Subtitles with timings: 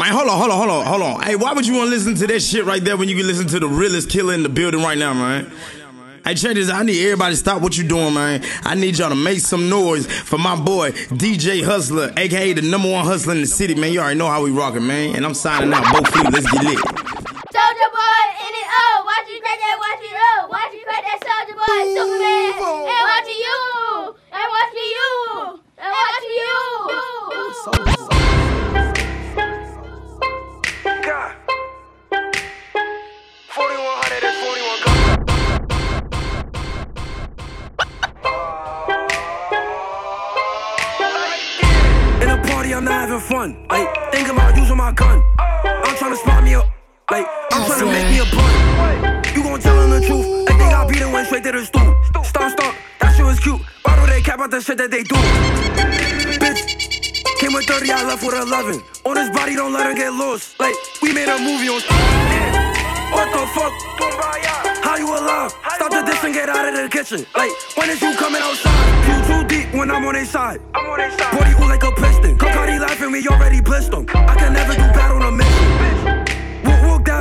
[0.00, 1.20] Man, hold on, hold on, hold on, hold on.
[1.20, 3.26] Hey, why would you want to listen to that shit right there when you can
[3.26, 5.52] listen to the realest killer in the building right now, man?
[6.24, 6.70] Hey, check this.
[6.70, 8.42] I need everybody to stop what you doing, man.
[8.62, 12.90] I need y'all to make some noise for my boy DJ Hustler, aka the number
[12.90, 13.92] one hustler in the city, man.
[13.92, 15.16] You already know how we rocking, man.
[15.16, 15.84] And I'm signing out.
[15.92, 16.32] Both feet.
[16.32, 16.78] Let's get lit.
[16.80, 21.04] Soldier boy in it oh, watch you crack that, watch it up, watch you crack
[21.04, 22.56] that soldier boy, Superman,
[22.88, 26.50] and watch you, and watch you, and watch you.
[27.76, 28.19] God.
[43.10, 43.66] Having fun.
[43.68, 45.22] Like, think about using my gun.
[45.38, 46.66] I'm trying to spot me up.
[47.10, 49.34] Like, I'm trying to make me a pun.
[49.34, 50.26] You gon' tell them the truth.
[50.48, 51.94] Like, they got beat and went straight to the stool.
[52.04, 53.60] Stomp, stomp, that shit was cute.
[53.82, 55.16] Why do they cap out the shit that they do?
[56.38, 58.80] Bitch, came with 30, I left with 11.
[59.04, 60.60] On his body, don't let him get lost.
[60.60, 61.82] Like, we made a movie on.
[63.10, 63.72] What the fuck?
[64.84, 65.52] How you alive?
[65.74, 67.26] Stop the dish and get out of the kitchen.
[67.34, 68.70] Like, when is you coming outside?
[69.08, 69.49] You too
[69.80, 70.60] when I'm on their side.
[70.74, 71.32] I'm on their side.
[71.32, 72.36] Body ooh like a piston.
[72.36, 74.04] Cocardi laughing, we already blissed them.
[74.14, 74.99] I can never do mission.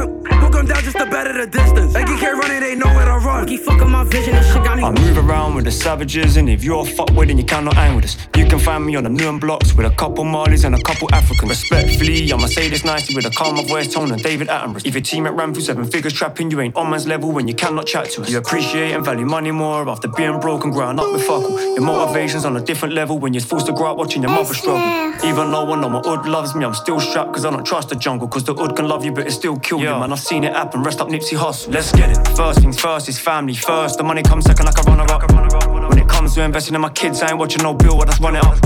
[0.06, 1.94] Walk, walk down, walk down just to better the distance.
[1.94, 3.48] Like you can't run it, they know where to run.
[3.48, 4.84] Keep fucking my vision, this shit got me.
[4.84, 7.96] I move around with the savages, and if you're a fuckwit, then you cannot hang
[7.96, 8.18] with us.
[8.38, 11.14] You can find me on the new blocks with a couple Marleys and a couple
[11.14, 11.50] Africans.
[11.50, 14.86] Respectfully, I'ma say this nicely with a calmer voice tone than David Attenborough.
[14.86, 17.48] If your team at ran through seven figures trapping, you ain't on man's level when
[17.48, 18.30] you cannot chat to us.
[18.30, 21.60] You appreciate and value money more after being broke and growing up with fuckle.
[21.60, 24.54] Your motivation's on a different level when you're forced to grow up watching your mother
[24.54, 25.10] struggle.
[25.28, 27.90] Even though I know my hood loves me, I'm still strapped cause I don't trust
[27.90, 28.28] the jungle.
[28.28, 30.12] Cause the hood can love you, but it still kill you, man.
[30.12, 30.84] I've seen it happen.
[30.84, 31.74] Rest up Nipsey Hussle.
[31.74, 32.28] Let's get it.
[32.36, 33.98] First things first is family first.
[33.98, 35.90] The money comes second like a runner up.
[35.90, 38.20] When it comes to investing in my kids, I ain't watching no bill, I just
[38.20, 38.58] run it up.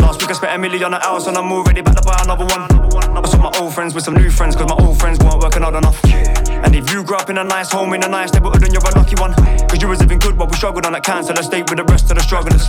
[0.00, 2.20] Last week I spent a million on a house and I'm already back to buy
[2.22, 2.62] another one.
[3.16, 5.62] I saw my old friends with some new friends cause my old friends weren't working
[5.62, 5.98] hard enough.
[6.04, 8.82] And if you grew up in a nice home in a nice neighborhood, then you're
[8.82, 9.34] a lucky one.
[9.68, 12.10] Cause you was living good while we struggled on that council estate with the rest
[12.10, 12.68] of the strugglers.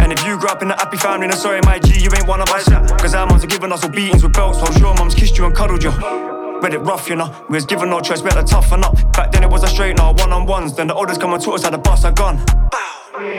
[0.00, 2.26] And if you grew up in a happy family, then sorry, my G, you ain't
[2.26, 2.68] one of us.
[3.00, 5.46] Cause our moms are giving us all beatings with belts, while your mom's kissed you
[5.46, 6.33] and cuddled you.
[6.62, 7.28] Read it rough, you know.
[7.48, 8.94] We was given no choice, we had to toughen up.
[9.12, 10.74] Back then it was a straight, now one on ones.
[10.74, 12.44] Then the orders come and taught us how to bust a gun.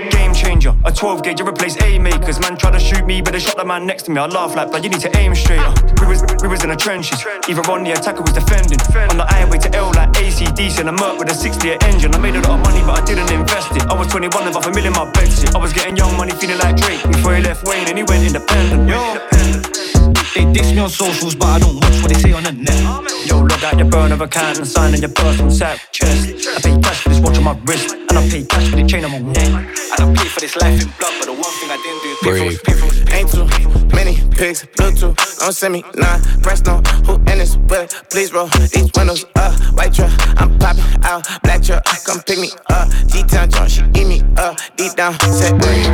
[0.10, 2.40] Game changer, a 12 gauge, you replace A makers.
[2.40, 4.20] Man tried to shoot me, but they shot the man next to me.
[4.20, 5.74] I laugh like, but you need to aim straighter.
[6.00, 8.80] We was, we was in the trenches, either on the attack or was defending.
[9.12, 12.16] On the highway to L like ACDC and a Merc with a 60 engine.
[12.16, 13.84] I made a lot of money, but I didn't invest it.
[13.88, 15.28] I was 21 and half a million my bed.
[15.54, 18.24] I was getting young money, feeling like Drake before he left Wayne and he went
[18.24, 18.88] independent.
[18.88, 19.95] Yo.
[20.34, 23.06] They diss me on socials, but I don't watch what they say on the net.
[23.26, 26.48] Yo, log out your burner account and sign in your personal tap chest.
[26.48, 28.86] I pay cash for this watch on my wrist, and I pay cash for the
[28.86, 29.48] chain on my neck.
[29.48, 32.10] And I pay for this life in blood, but the one thing I didn't do
[32.10, 32.64] is pay for Brave.
[32.64, 33.48] pay for Ain't too
[33.96, 35.16] many pigs, Bluetooth.
[35.40, 36.22] Don't send me none.
[36.42, 36.82] Press no.
[37.08, 38.10] Who in this with it?
[38.12, 39.54] Please roll these windows up.
[39.74, 41.26] White truck, I'm popping out.
[41.44, 42.90] Black truck, come pick me up.
[43.08, 44.58] G-Town joint, she eat me up.
[44.76, 45.88] Deep down, set brave.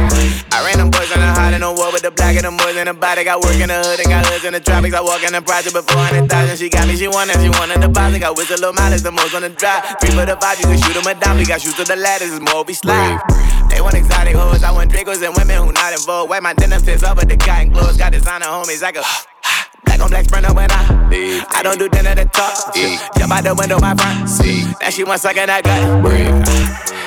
[0.52, 2.52] I ran them boys on the hot in the war with the black and the
[2.52, 3.24] boys in the body.
[3.24, 4.96] Got work in the hood and got hoods in the tropics.
[4.96, 6.58] I walk in the project before 100,000.
[6.58, 8.20] She got me, she wanted, she wanted the deposit.
[8.20, 9.84] Got whistle low mileage, the most on the drive.
[10.02, 11.38] Three for the five, you can shoot them a dime.
[11.38, 13.22] We got shoes to the ladders, it's more we slide.
[13.70, 16.30] They want exotic hoes, I want Dracos and women who not involved.
[16.30, 17.98] Wipe my denim fits up with the cotton clothes.
[17.98, 19.04] Got designer homies, I go.
[19.86, 21.44] Black on black sprinter when I leave.
[21.50, 22.74] I don't do dinner to talk.
[23.18, 24.66] Jump out the window, my front seat.
[24.80, 26.04] Now she want sucking that gut.
[26.04, 26.30] Brave.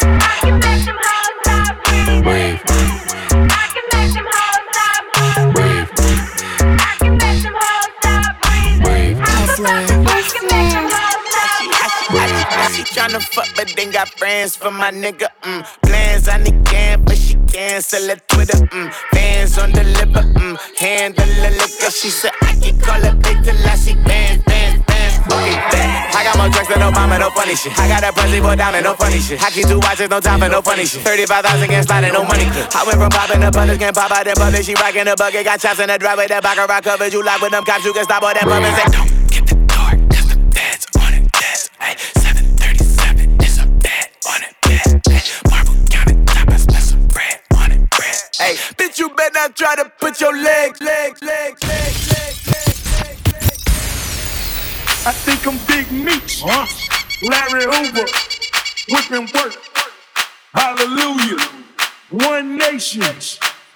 [0.03, 3.04] I can make them hoes stop breathing.
[13.15, 15.29] Tryna fuck, but then got friends for my nigga.
[15.43, 15.63] Mm.
[15.83, 18.59] Plans on the can, but she cancel it Twitter.
[18.75, 18.93] Mm.
[19.15, 20.27] Fans on the liver.
[20.35, 20.59] Mm.
[20.75, 21.91] Handle the liquor.
[21.95, 25.15] She said I can call her big till I see bands, bands, bands.
[25.31, 27.79] I got more drugs than Obama, no funny shit.
[27.79, 29.41] I got a pussy boy down and no funny shit.
[29.41, 31.03] I keep two watches, no time for no funny shit.
[31.03, 32.51] 35,000 can't slide and no money.
[32.51, 34.65] I went from popping the butters, can't pop out the public.
[34.65, 36.27] She rockin' the bucket, got chops in the driveway.
[36.27, 37.85] That back rock covered you lock with them cops.
[37.85, 38.75] You can stop all that pumping.
[38.75, 41.31] Say, don't get the door, cause the bed's on it.
[41.79, 41.95] Hey,
[48.45, 52.77] Hey, bitch, you better not try to put your leg, leg, leg, leg, leg, leg,
[52.93, 53.57] leg, leg.
[55.07, 56.45] I think I'm Big Meech.
[57.23, 58.05] Larry Hoover.
[58.91, 59.57] Whipping work.
[60.53, 61.41] Hallelujah.
[62.11, 63.03] One nation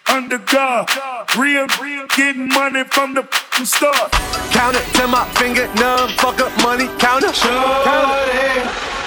[0.06, 0.90] Under God.
[1.38, 2.06] Real, real.
[2.08, 4.12] Getting money from the f***ing start.
[4.52, 7.32] Count it to my finger, numb, fuck up money, counter.
[7.32, 8.97] Say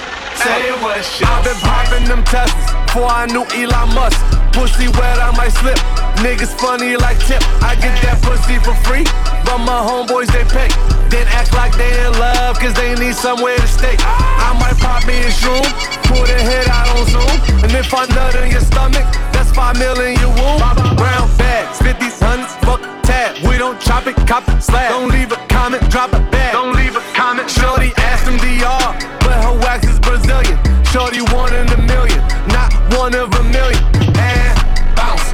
[0.82, 2.54] what I've been popping them tests
[2.86, 4.18] before I knew Elon Musk.
[4.52, 5.78] Pussy wet, I might slip.
[6.18, 7.42] Niggas funny like tip.
[7.62, 9.06] I get that pussy for free.
[9.46, 10.68] But my homeboys, they pay.
[11.08, 13.96] Then act like they in love, cause they need somewhere to stay.
[14.00, 15.62] I might pop me a shroom,
[16.10, 17.62] pull the head out on Zoom.
[17.62, 19.06] And if I nut in your stomach,
[19.42, 20.62] that's five mil in your womb.
[20.96, 23.34] Brown bags, 50 hundreds, fuck tab.
[23.48, 24.90] We don't chop it, cop it, slab.
[24.90, 26.52] Don't leave a comment, drop a bag.
[26.52, 27.50] Don't leave a comment.
[27.50, 28.86] Shorty asked him DR,
[29.26, 30.58] but her wax is Brazilian.
[30.84, 32.20] Shorty one in a million,
[32.54, 33.82] not one of a million.
[34.14, 34.54] And
[34.94, 35.26] bounce.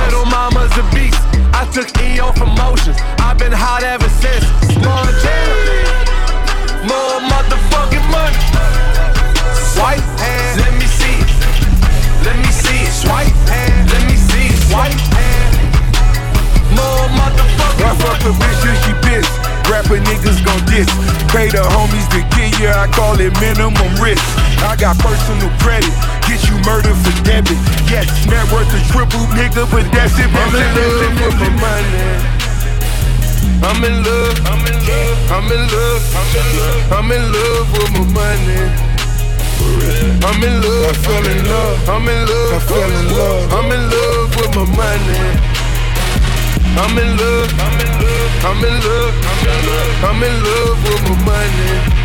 [0.00, 1.20] Little mama's a beast.
[1.52, 2.96] I took EO from motions.
[3.18, 4.44] I've been hot ever since.
[4.80, 5.92] Montana.
[6.88, 7.21] More
[20.72, 24.24] Pay the homies to get you, I call it minimum risk.
[24.64, 25.92] I got personal credit,
[26.24, 27.60] get you murdered for debit.
[27.92, 30.32] Yes, net worth a triple nigga, but that's it.
[30.32, 32.32] I'm in love with my money.
[33.60, 34.40] I'm in love.
[34.48, 35.28] I'm in love.
[35.28, 36.02] I'm in love.
[36.16, 36.88] I'm in love.
[36.88, 38.64] I'm in love with my money.
[40.24, 40.88] I'm in love.
[40.88, 41.88] I fell in love.
[41.88, 42.48] I'm in love.
[42.48, 43.52] I fell in love.
[43.52, 45.51] I'm in love with my money.
[46.76, 47.50] I'm in love.
[47.58, 48.44] I'm in love.
[48.44, 49.14] I'm in love.
[49.22, 50.04] I'm in love.
[50.08, 52.02] I'm in love with my money.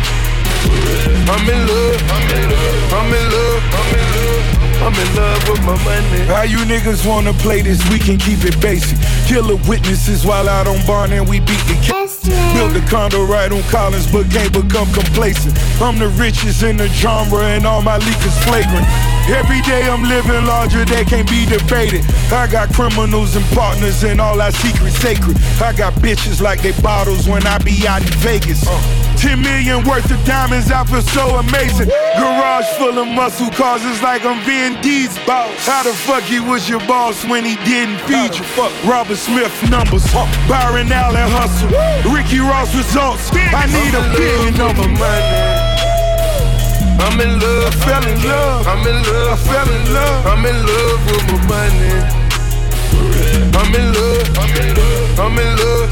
[1.28, 2.00] I'm in love.
[2.08, 2.92] I'm in love.
[2.92, 3.62] I'm in love.
[3.78, 4.58] I'm in love.
[4.78, 6.24] I'm in love with my money.
[6.26, 7.82] How you niggas wanna play this?
[7.90, 8.96] We can keep it basic.
[9.26, 12.22] Killer witnesses while out on barn and we beat the case.
[12.54, 15.58] Built a condo right on Collins, but can't become complacent.
[15.82, 18.86] I'm the richest in the genre, and all my leakers flagrant.
[19.28, 22.02] Every day I'm living larger, they can't be debated.
[22.32, 25.36] I got criminals and partners, and all our secrets sacred.
[25.60, 28.64] I got bitches like they bottles when I be out in Vegas.
[29.20, 31.88] 10 million worth of diamonds, I feel so amazing.
[32.16, 35.66] Garage full of muscle cars, it's like I'm Vin D's boss.
[35.66, 38.44] How the fuck he was your boss when he didn't feed you?
[38.56, 40.06] Fuck Robert Smith numbers,
[40.48, 41.68] Byron Allen hustle,
[42.14, 43.28] Ricky Ross results.
[43.34, 45.67] I need a billion of of money.
[47.00, 47.74] I'm in love.
[47.84, 48.66] Fell in love.
[48.66, 49.40] I'm in love.
[49.40, 50.26] Fell in love.
[50.26, 51.94] I'm in love with my money.
[53.58, 54.38] I'm in love.
[54.38, 55.20] I'm in love.
[55.20, 55.90] I'm in love.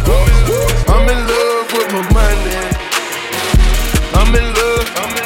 [0.88, 2.56] I'm in love with my money.
[4.14, 4.88] I'm in love.
[4.96, 5.25] I'm in love.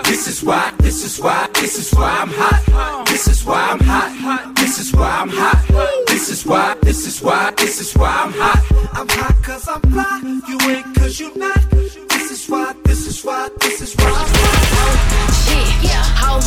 [0.11, 0.73] This is why.
[0.79, 1.47] This is why.
[1.53, 3.05] This is why I'm hot.
[3.07, 4.55] This is why I'm hot.
[4.57, 6.05] This is why I'm hot.
[6.07, 6.75] This is why.
[6.81, 7.51] This is why.
[7.55, 8.59] This is why I'm hot.
[8.91, 10.19] I'm hot cause I'm fly.
[10.49, 11.61] You ain't cause you not.
[11.71, 12.73] This is why.
[12.83, 13.47] This is why.
[13.61, 15.31] This is why I'm hot.
[15.47, 16.41] Shit, yeah, ho,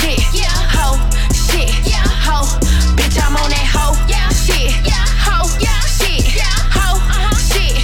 [0.00, 0.96] shit, yeah, ho,
[1.36, 2.48] shit, yeah, ho.
[2.96, 4.30] Bitch, I'm on that hoe, yeah.
[4.32, 6.96] shit, yeah, ho, yeah, shit, yeah, ho,
[7.52, 7.76] shit.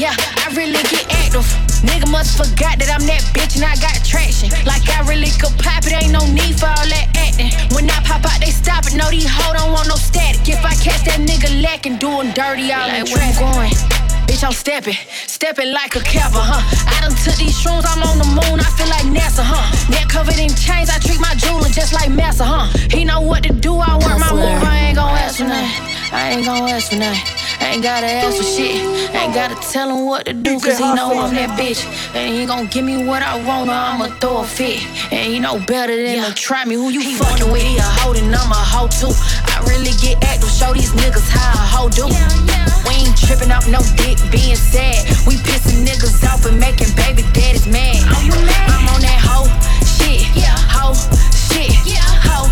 [0.00, 1.67] Yeah, I really get active.
[1.86, 4.50] Nigga must forgot that I'm that bitch and I got traction.
[4.66, 7.54] Like I really could pop it, ain't no need for all that acting.
[7.74, 8.94] When I pop out, they stop it.
[8.94, 10.42] No, these hoe don't want no static.
[10.48, 13.70] If I catch that nigga lacking, doing dirty all like, where you going?
[14.28, 16.60] Bitch, I'm stepping, stepping like a capper, huh?
[16.60, 19.64] I done took these shrooms, I'm on the moon, I feel like NASA, huh?
[19.88, 22.68] Neck covered in chains, I treat my jeweler just like Massa, huh?
[22.90, 25.88] He know what to do, I work my move, I ain't gon' ask for nothing.
[26.12, 27.37] I ain't gon' ask for nothing.
[27.60, 28.80] Ain't gotta ask for shit.
[29.14, 31.84] Ain't gotta tell him what to do, cause he know I'm that bitch.
[32.14, 34.82] And he gon' give me what I want, or I'ma throw a fit.
[35.12, 36.74] And he know better than to try me.
[36.76, 37.62] Who you fucking with?
[37.62, 39.12] He a hoe, then I'm a hoe too.
[39.44, 42.06] I really get active, show these niggas how a hoe do.
[42.88, 45.04] We ain't tripping off no dick being sad.
[45.26, 48.00] We pissing niggas off and making baby daddies mad.
[48.08, 48.22] Oh,
[48.72, 49.50] I'm on that hoe
[49.84, 50.56] shit, Yeah.
[50.72, 50.94] hoe
[51.52, 52.00] shit, Yeah.
[52.24, 52.48] hoe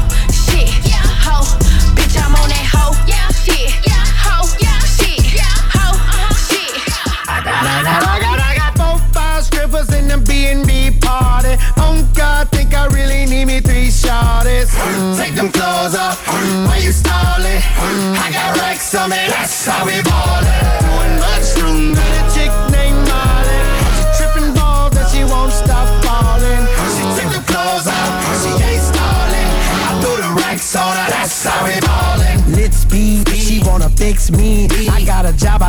[18.95, 20.47] I on me, that's how we ballin'.
[20.87, 23.59] Doing much room, got a chick named Molly.
[23.99, 26.63] She tripping balls and she won't stop falling.
[26.95, 29.51] She take the clothes off, she ain't stalling.
[29.83, 32.55] I threw the racks on her, that's how we ballin'.
[32.55, 34.69] Lit speed, she wanna fix me.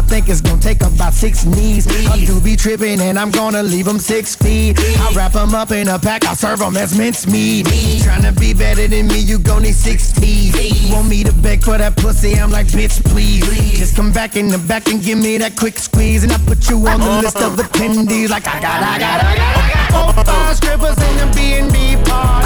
[0.07, 1.85] Think it's gonna take about six knees.
[1.85, 4.79] A do be tripping and I'm gonna leave them six feet.
[4.79, 7.65] I wrap them up in a pack, I serve them as mincemeat.
[7.67, 10.55] Tryna be better than me, you gon' need six feet.
[10.81, 12.35] You want me to beg for that pussy?
[12.35, 13.77] I'm like, bitch, please.
[13.77, 16.23] Just come back in the back and give me that quick squeeze.
[16.23, 18.29] And I put you on the list of attendees.
[18.29, 20.15] Like, I got, I got, I got, I got.
[20.15, 22.36] Four, five strippers in the B&B party.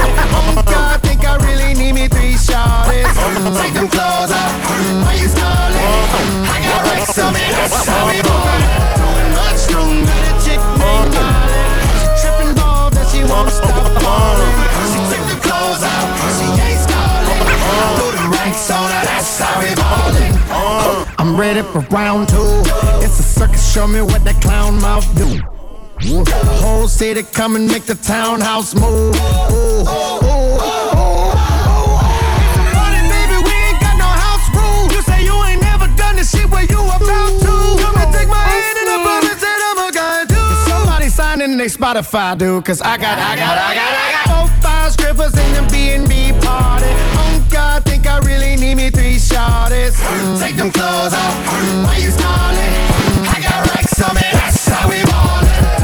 [1.82, 3.10] Need me three shorties.
[3.58, 4.54] Take them clothes off,
[5.02, 5.82] why you stalling?
[6.46, 8.62] I got racks on me, that's how we ballin'.
[9.02, 11.66] Doing much room, got a chick named Molly.
[11.98, 14.56] She tripping balls and she won't stop falling.
[14.94, 16.06] She take the clothes off,
[16.38, 17.50] she ain't stalling.
[17.98, 20.38] Throw the racks on her, that's how we ballin'.
[21.18, 22.62] I'm ready for round two.
[23.02, 25.42] It's a circus, show me what that clown mouth do.
[26.00, 29.16] The whole city come and make the townhouse move.
[29.16, 30.42] Ooh, ooh, ooh.
[36.68, 37.84] Done this shit where you about to.
[37.84, 40.70] Come and take my hand and I promise that I'm a guy too.
[40.70, 44.26] Somebody sign in their Spotify, dude, cause I got, I got, I got, I got
[44.30, 46.92] four, five strippers in the B&B party.
[47.18, 49.96] Oh God, think I really need me three shorties.
[50.02, 51.84] Mm, take them clothes off, mm.
[51.84, 52.74] why you stalling?
[53.28, 55.81] I got racks on me, that's how we ballin'.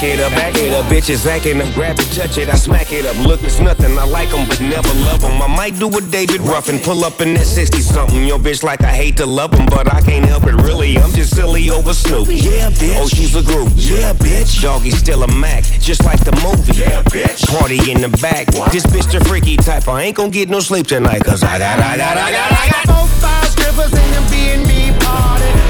[0.00, 2.90] Back it up, back it up, bitches acting up, grab it, touch it, I smack
[2.90, 3.14] it up.
[3.18, 5.42] Look, it's nothing, I like 'em, but never love 'em.
[5.42, 8.24] I might do a David Ruffin, pull up in that 60 something.
[8.24, 10.96] Your bitch like I hate to love 'em, but I can't help it, really.
[10.96, 12.28] I'm just silly over Snoop.
[12.30, 12.96] Yeah, bitch.
[12.98, 13.68] Oh, she's a group.
[13.76, 14.62] Yeah, bitch.
[14.62, 16.80] Doggy still a Mac, just like the movie.
[16.80, 17.46] Yeah, bitch.
[17.58, 18.46] Party in the back.
[18.72, 21.78] This bitch the freaky type, I ain't gon' get no sleep tonight, cause I got,
[21.78, 22.86] I got, I got, I got.
[22.86, 25.69] Four, five strippers in the B&B party.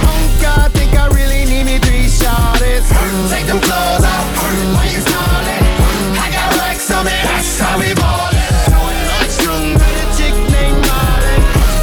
[1.01, 2.89] God, think I really need me three shorties.
[3.31, 4.27] Take them clothes off,
[4.75, 5.65] why you stalling?
[6.19, 8.37] I got racks on me, that's how we ballin'.
[8.69, 11.37] Doing much room, got a chick named Molly.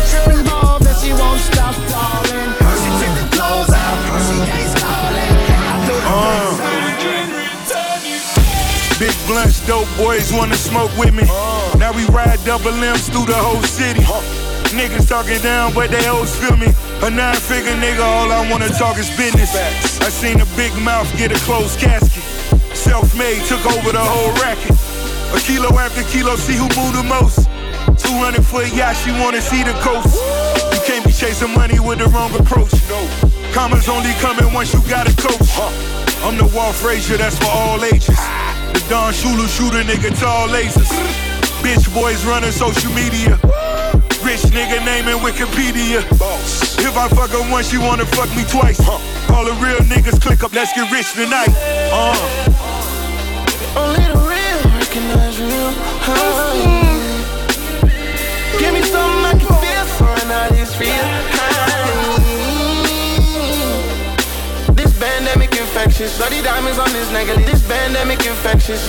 [0.09, 2.50] Tripping balls that she won't stop falling.
[2.81, 3.97] She took the clothes off,
[4.27, 5.33] she ain't stalling.
[5.65, 6.01] I threw
[9.00, 11.24] Big blunts, dope boys wanna smoke with me.
[11.29, 11.75] Uh.
[11.77, 14.01] Now we ride double M's through the whole city.
[14.77, 16.67] Niggas talking down, but they always feel me.
[17.01, 19.50] A nine figure nigga, all I wanna talk is business.
[20.01, 22.22] I seen a big mouth get a closed casket.
[22.77, 24.77] Self made, took over the whole racket.
[25.34, 27.50] A kilo after kilo, see who move the most.
[28.05, 30.13] 200 foot yacht, she wanna see the coast.
[30.72, 32.77] You can't be chasing money with the wrong approach.
[32.88, 33.01] No.
[33.53, 35.50] Commas only coming once you got a coach.
[36.22, 38.22] I'm the Walt Frazier, that's for all ages.
[38.77, 40.93] The Don Shula shooter, nigga, tall lasers.
[41.65, 43.39] Bitch boys running social media.
[44.27, 46.03] Rich nigga naming Wikipedia.
[46.84, 48.77] If I fuck her once, she wanna fuck me twice.
[48.77, 49.00] Huh.
[49.34, 51.48] All the real niggas click up, let's get rich tonight.
[51.96, 52.12] Uh.
[53.79, 55.72] Only the real recognize real.
[56.03, 56.60] High.
[58.60, 61.88] Give me something I can feel for and I just feel high.
[64.74, 66.17] This pandemic infectious.
[66.17, 67.38] Bloody diamonds on this nigga.
[67.46, 68.84] This pandemic infectious.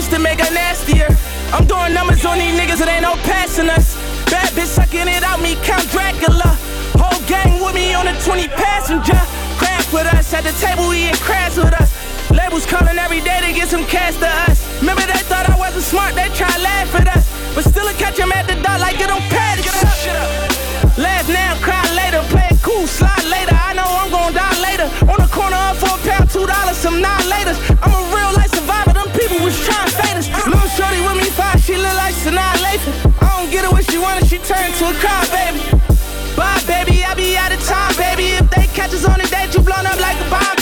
[0.00, 1.08] Put 50 on the wrist to make her nastier.
[1.52, 3.96] I'm doing numbers on these niggas that ain't no passing us.
[4.30, 6.56] Bad bitch sucking it out me, Count Dracula.
[6.96, 9.18] Whole gang with me on a 20 passenger.
[9.58, 11.92] Crack with us at the table, eating crabs with us.
[12.30, 14.62] Labels calling every day to get some cash to us.
[14.80, 17.26] Remember they thought I wasn't smart, they try laugh at us.
[17.54, 19.20] But still I catch 'em at the door like it to
[20.00, 20.98] shut up.
[20.98, 23.56] Laugh now, cry later, play it cool, slide later.
[23.56, 24.88] I know I'm gon' die later.
[25.10, 27.58] On the corner of four pound, two dollars, some nine laters.
[32.24, 33.22] Look like Sanaa Lathan.
[33.22, 35.60] I don't get her what she wanted, she turned to a cry, baby.
[36.36, 38.36] Bye, baby, I be out of time, baby.
[38.36, 40.59] If they catch us on a date, you blown up like a bomb,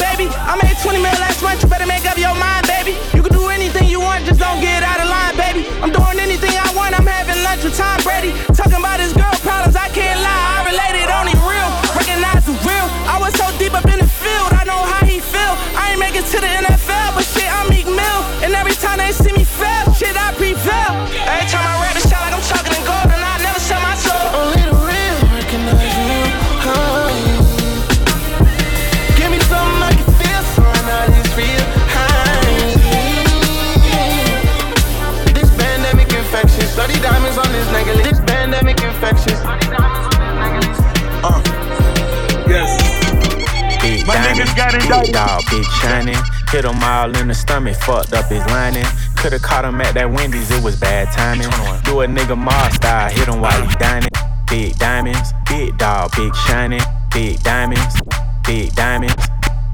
[44.69, 46.23] My diamond, niggas got big dog, big shining.
[46.51, 48.85] Hit him all in the stomach, fucked up his lining.
[49.17, 51.49] Could've caught him at that Wendy's, it was bad timing.
[51.85, 54.11] Do a nigga Mars style, hit him while he dining.
[54.49, 56.83] Big diamonds, big dog, big shining.
[57.13, 58.01] Big diamonds,
[58.45, 59.17] big diamonds,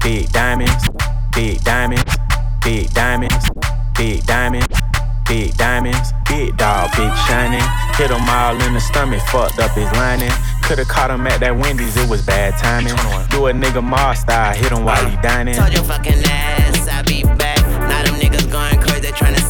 [0.01, 0.87] big diamonds,
[1.33, 2.09] big diamonds,
[2.63, 3.49] big diamonds,
[3.95, 4.67] big diamonds.
[5.25, 7.65] Big diamonds, big dog, big shining.
[7.97, 10.29] Hit him all in the stomach, fucked up his lining.
[10.65, 12.95] Could've caught him at that Wendy's, it was bad timing.
[13.29, 15.53] Do a nigga Mars style, hit him while he dining.
[15.53, 17.61] Told your fucking ass I be back.
[17.61, 19.44] Now them niggas going crazy, they tryna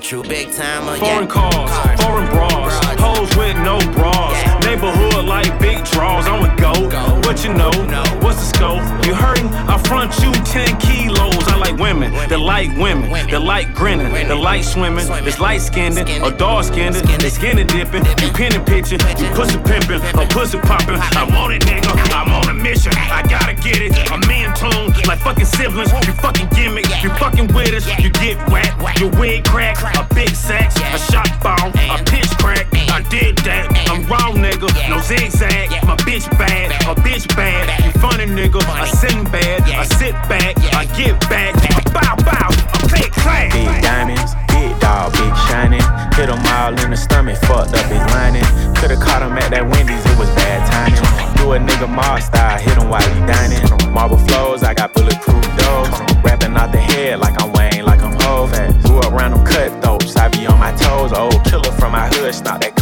[0.00, 0.96] true big timer.
[0.96, 4.64] Foreign cars, foreign bras, hoes with no bras.
[4.64, 6.26] Neighborhood like big draws.
[6.26, 6.92] I'm a goat.
[7.24, 7.70] What you know?
[8.20, 9.06] What's the scope?
[9.06, 9.48] You hurting?
[9.48, 11.46] I front you 10 kilos.
[11.48, 15.98] I like women that like women, that like grinning, that like swimming, that's light skinned
[15.98, 18.04] or dark skinned, they skinny dipping.
[18.22, 20.96] You penny pitching, you pussy pimping, or pussy popping.
[20.98, 21.90] I want it, nigga.
[22.12, 22.92] I'm on a mission.
[22.96, 23.92] I gotta get it.
[24.10, 24.85] I'm in tune
[25.16, 25.92] like fucking siblings.
[26.06, 26.86] You fucking gimmick.
[27.02, 27.86] You fucking with us.
[27.98, 28.98] You get whack.
[28.98, 29.76] Your wig crack.
[29.96, 30.70] A big sack.
[30.94, 31.72] A shot bomb.
[31.90, 32.66] A pitch crack.
[32.90, 33.70] I did that.
[33.88, 34.68] I'm raw, nigga.
[34.90, 35.70] No zigzag.
[35.84, 36.72] My bitch bad.
[36.86, 37.84] A bitch bad.
[37.84, 38.62] You funny, nigga.
[38.68, 39.62] I sitting bad.
[39.62, 40.56] I sit back.
[40.74, 41.54] I get back.
[41.92, 42.65] Bow bow.
[42.92, 45.82] Big diamonds, big dog, big shining.
[46.14, 48.44] Hit him all in the stomach, fucked up his lining.
[48.76, 51.02] Could've caught him at that Wendy's, it was bad timing.
[51.36, 53.64] Do a nigga Mars style, hit him while he dining.
[53.92, 55.88] Marble flows, I got bulletproof doors.
[56.22, 58.52] Rapping out the head like I'm Wayne, like I'm Hov.
[58.84, 61.12] Grew up around them cutthroats, I be on my toes.
[61.12, 62.75] Old killer from my hood, that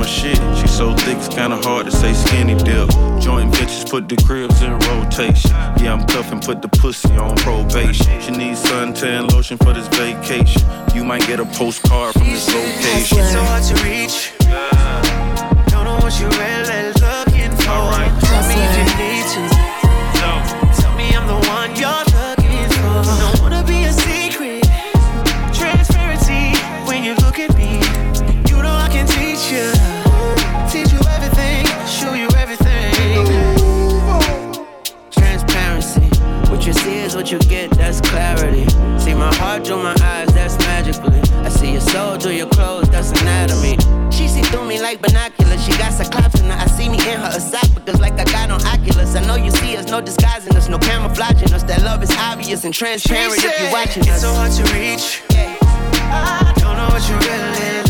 [0.00, 0.36] my shit.
[0.56, 2.88] She so thick, it's kinda hard to say skinny dip.
[3.20, 5.50] Joint bitches put the cribs in rotation.
[5.80, 8.20] Yeah, I'm cuffing, put the pussy on probation.
[8.22, 10.62] She needs suntan lotion for this vacation.
[10.94, 13.18] You might get a postcard from this location.
[13.18, 14.32] It's so hard to reach.
[15.70, 16.89] Don't know what you're really
[52.50, 54.02] obvious and transparent if you're watching.
[54.06, 55.22] It's so hard to reach.
[55.30, 57.89] I don't know what you're really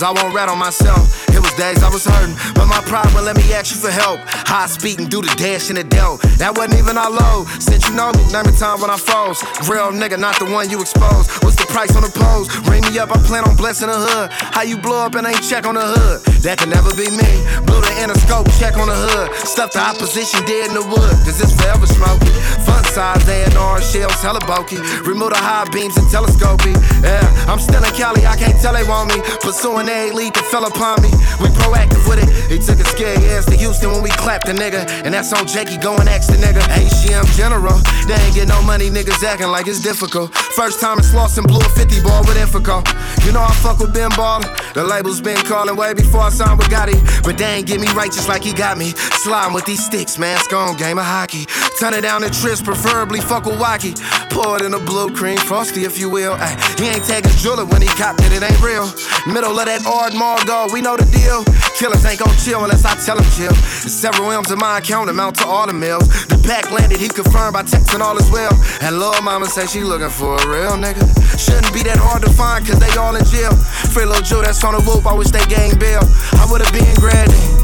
[0.00, 1.28] cause I won't rat on myself.
[1.28, 3.90] It was days I was hurting, but my pride wouldn't let me ask you for
[3.90, 4.20] help.
[4.48, 6.16] High speed and do the dash in the dell.
[6.40, 7.44] That wasn't even our low.
[7.60, 9.42] Since you know me, name me time when I froze.
[9.68, 11.28] Real nigga, not the one you exposed.
[11.44, 12.48] What's the price on the pose?
[12.64, 14.32] Ring me up, I plan on blessing the hood.
[14.32, 16.24] How you blow up and ain't check on the hood?
[16.48, 17.30] That can never be me.
[17.68, 19.36] Blew the inner scope, check on the hood.
[19.44, 22.32] Stuff the opposition dead in the wood, cause it's forever smoky.
[22.64, 24.76] Fun size, A&R shells, hella bulky.
[25.06, 26.74] Remove the high beams and telescoping.
[27.06, 29.22] Yeah, I'm still in Cali, I can't tell they want me.
[29.40, 31.10] Pursuing a lead that fell upon me.
[31.38, 32.28] We proactive with it.
[32.50, 34.82] He took a scary ass to Houston when we clapped the nigga.
[35.06, 36.60] And that's on Jakey, going and ask the nigga.
[36.74, 37.78] HCM General.
[38.10, 40.34] They ain't get no money, niggas acting like it's difficult.
[40.58, 42.82] First time in Slauson blew a 50 ball with Infico.
[43.24, 44.50] You know I fuck with Ben Baller.
[44.74, 46.98] The label's been calling way before I signed with Gotti.
[47.22, 48.90] But they ain't get me right just like he got me.
[49.22, 50.36] Sliding with these sticks, man.
[50.36, 51.46] It's gone game of hockey.
[51.80, 53.96] Turn it down to trips, preferably fuck with Wacky.
[54.28, 56.34] Pour it in a blue cream, frosty if you will.
[56.36, 58.84] Ay, he ain't taking jeweler when he copped it, it ain't real.
[59.24, 61.40] Middle of that Ard Margo, we know the deal.
[61.80, 63.56] Killers ain't gon' chill unless I tell him chill.
[63.88, 66.04] Several M's in my account amount to all the mills.
[66.28, 68.52] The pack landed, he confirmed by texting all as well.
[68.84, 71.00] And little mama say she looking for a real nigga.
[71.40, 73.56] Shouldn't be that hard to find, cause they all in jail.
[73.96, 76.04] Free little Jew that's on the whoop, I wish they gang bail.
[76.36, 77.59] I would've been granted.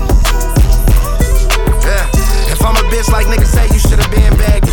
[2.66, 4.66] I'm a bitch like niggas say, you should've been bagged.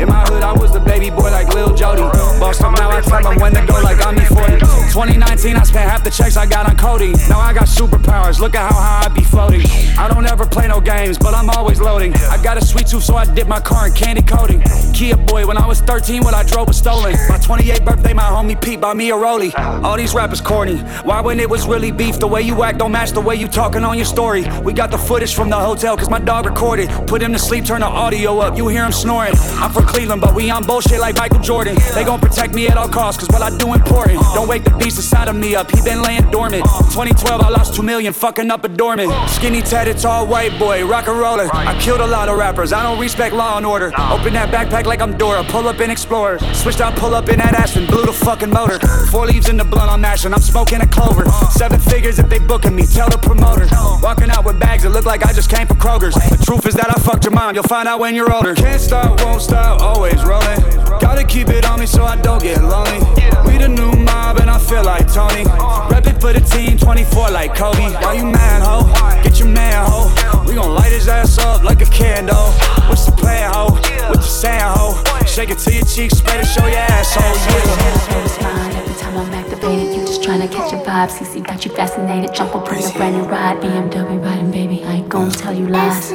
[0.00, 2.00] In my hood, I was the baby boy like Lil Jody.
[2.00, 4.83] Up now, I them when to go like I'm E40.
[4.94, 7.14] 2019, I spent half the checks I got on Cody.
[7.28, 9.62] Now I got superpowers, look at how high I be floating.
[9.98, 12.14] I don't ever play no games, but I'm always loading.
[12.30, 14.62] I got a sweet tooth, so I dip my car in candy coating.
[14.92, 17.14] Kia boy, when I was 13, what I drove was stolen.
[17.28, 19.52] My 28th birthday, my homie Pete bought me a rollie.
[19.82, 20.76] All these rappers corny.
[21.02, 22.20] Why when it was really beef?
[22.20, 24.44] The way you act don't match the way you talking on your story.
[24.60, 26.88] We got the footage from the hotel, cause my dog recorded.
[27.08, 29.34] Put him to sleep, turn the audio up, you hear him snoring.
[29.58, 31.76] I'm from Cleveland, but we on bullshit like Michael Jordan.
[31.96, 34.20] They gon' protect me at all costs, cause what I do important.
[34.34, 36.62] Don't wake the beast inside of me up, he been laying dormant.
[36.92, 39.10] 2012, I lost 2 million, fucking up a dormant.
[39.30, 41.48] Skinny tatted, tall white boy, rock and roller.
[41.52, 43.86] I killed a lot of rappers, I don't respect law and order.
[44.12, 46.38] Open that backpack like I'm Dora, pull up in Explorer.
[46.52, 48.78] Switched out, pull up in that Aston, blew the fucking motor.
[49.06, 51.24] Four leaves in the blunt, I'm mashing, I'm smoking a clover.
[51.50, 53.66] Seven figures if they booking me, tell the promoter.
[54.02, 56.14] Walking out with bags that look like I just came from Kroger's.
[56.14, 58.54] The truth is that I fucked your mom, you'll find out when you're older.
[58.54, 60.60] Can't stop, won't stop, always rolling.
[61.00, 63.00] Gotta keep it on me so I don't get lonely.
[63.46, 65.44] We the new mob and I feel like Tony.
[65.90, 67.92] Rep it for the team, 24 like Kobe.
[68.02, 68.84] Why you mad, ho?
[69.22, 70.08] Get your man, ho.
[70.46, 72.50] We gon' light his ass up like a candle.
[72.88, 73.72] What's the plan, ho?
[74.08, 75.02] What you saying, ho?
[75.26, 77.22] Shake it to your cheeks, spread it, show your asshole.
[77.24, 78.78] Yeah.
[78.78, 79.96] every time I'm activated.
[79.96, 81.10] You just tryna catch a vibe.
[81.10, 82.34] CC got you fascinated.
[82.34, 83.60] Jump up on the brand new ride.
[83.60, 84.84] BMW riding, baby.
[84.84, 86.10] I ain't gon' tell you lies.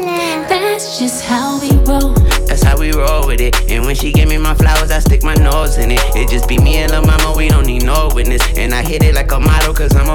[0.80, 2.14] That's just how we roll.
[2.48, 3.70] That's how we roll with it.
[3.70, 6.00] And when she give me my flowers, I stick my nose in it.
[6.16, 8.42] It just be me and Lil' Mama, we don't need no witness.
[8.56, 10.08] And I hit it like a model, cause I'm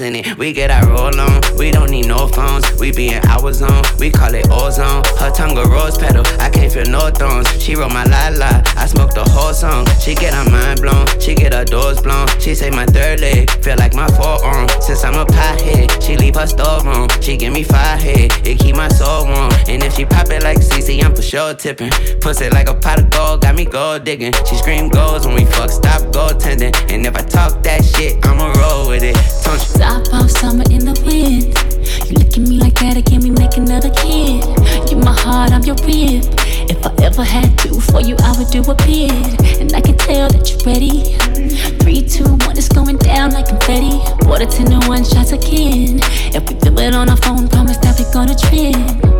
[0.00, 0.38] in it.
[0.38, 2.64] We get our roll on, we don't need no phones.
[2.78, 5.02] We be in our zone, we call it ozone.
[5.18, 7.48] Her tongue a rose petal, I can't feel no thorns.
[7.62, 9.86] She wrote my la la, I smoked the whole song.
[10.00, 12.28] She get her mind blown, she get her doors blown.
[12.38, 14.68] She say my third leg, feel like my forearm.
[14.80, 17.08] Since I'm a pothead, she leave her store room.
[17.20, 19.52] She give me five head, it keep my soul warm.
[19.68, 21.90] And if she pop it like CC, I'm for sure tipping.
[22.20, 24.32] Pussy like a pot of gold, got me gold digging.
[24.48, 26.74] She scream goals when we fuck, stop gold goaltending.
[26.92, 29.16] And if I talk that shit, I'ma roll with it.
[29.44, 29.80] Don't you?
[29.80, 31.56] Top off summer in the wind.
[32.08, 34.44] You look at me like that, can we make another kid?
[34.90, 36.24] You my heart, I'm your rib.
[36.68, 39.12] If I ever had to, for you, I would do a bid.
[39.60, 41.16] And I can tell that you're ready.
[41.80, 43.98] Three, two, one, it's going down like confetti.
[44.26, 46.00] Water to no one shots again.
[46.34, 49.19] If we feel it on our phone, promise that we're gonna trend.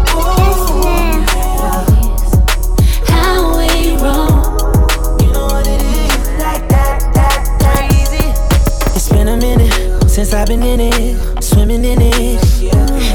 [10.25, 12.61] since I've been in it, swimming in it.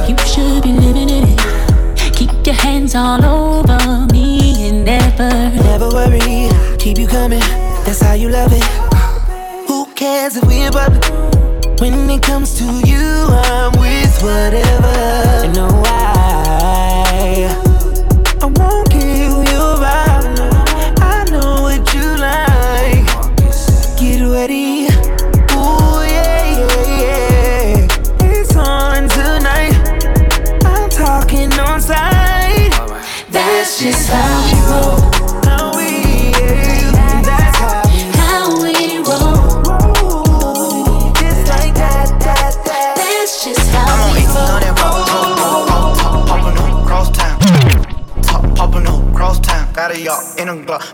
[0.09, 2.13] You should be living in it.
[2.13, 5.31] Keep your hands all over me and never.
[5.71, 7.47] Never worry, keep you coming.
[7.85, 8.65] That's how you love it.
[9.69, 11.05] Who cares if we're public?
[11.81, 14.86] When it comes to you, I'm with whatever.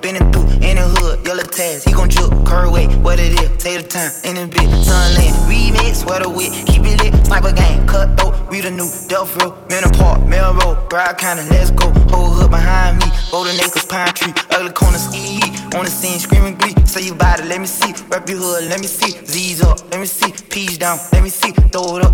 [0.02, 1.26] In a through in the hood.
[1.26, 1.84] Yellow tags.
[1.84, 2.32] He gon' juke.
[2.46, 2.86] Curve way.
[3.04, 3.50] What it is.
[3.62, 4.12] Take the time.
[4.24, 4.68] In the bit.
[4.84, 5.34] Sunland.
[5.48, 6.04] Remix.
[6.04, 6.52] What a wit.
[6.66, 7.14] Keep it lit.
[7.26, 7.86] Sniper gang.
[7.86, 8.34] Cut throat.
[8.50, 9.54] We the new Delph Road.
[9.70, 10.26] Men apart.
[10.26, 10.78] Melrose.
[10.88, 11.44] Bride kinda.
[11.50, 11.90] Let's go.
[12.10, 13.06] Whole hood behind me.
[13.30, 13.84] Golden acres.
[13.86, 14.34] Pine tree.
[14.50, 15.40] Ugly corners, Ski.
[15.76, 16.18] On the scene.
[16.18, 16.74] Screaming glee.
[16.84, 17.44] Say you it.
[17.46, 17.92] Let me see.
[18.10, 18.64] Rep your hood.
[18.68, 19.12] Let me see.
[19.26, 19.78] Z's up.
[19.90, 20.32] Let me see.
[20.50, 20.98] P's down.
[21.12, 21.52] Let me see.
[21.72, 22.11] Throw it up.